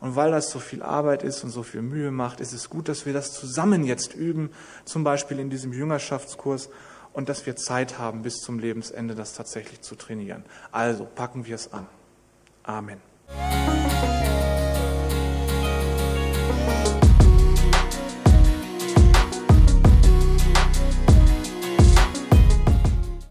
Und 0.00 0.16
weil 0.16 0.32
das 0.32 0.50
so 0.50 0.58
viel 0.58 0.82
Arbeit 0.82 1.22
ist 1.22 1.44
und 1.44 1.50
so 1.50 1.62
viel 1.62 1.82
Mühe 1.82 2.10
macht, 2.10 2.40
ist 2.40 2.52
es 2.52 2.70
gut, 2.70 2.88
dass 2.88 3.06
wir 3.06 3.12
das 3.12 3.32
zusammen 3.34 3.84
jetzt 3.84 4.14
üben, 4.14 4.50
zum 4.84 5.04
Beispiel 5.04 5.38
in 5.38 5.50
diesem 5.50 5.72
Jüngerschaftskurs 5.72 6.70
und 7.12 7.28
dass 7.28 7.46
wir 7.46 7.56
Zeit 7.56 7.98
haben, 7.98 8.22
bis 8.22 8.36
zum 8.36 8.58
Lebensende 8.58 9.14
das 9.14 9.34
tatsächlich 9.34 9.80
zu 9.80 9.94
trainieren. 9.94 10.44
Also 10.72 11.04
packen 11.04 11.46
wir 11.46 11.54
es 11.54 11.72
an. 11.72 11.86
Amen. 12.62 13.00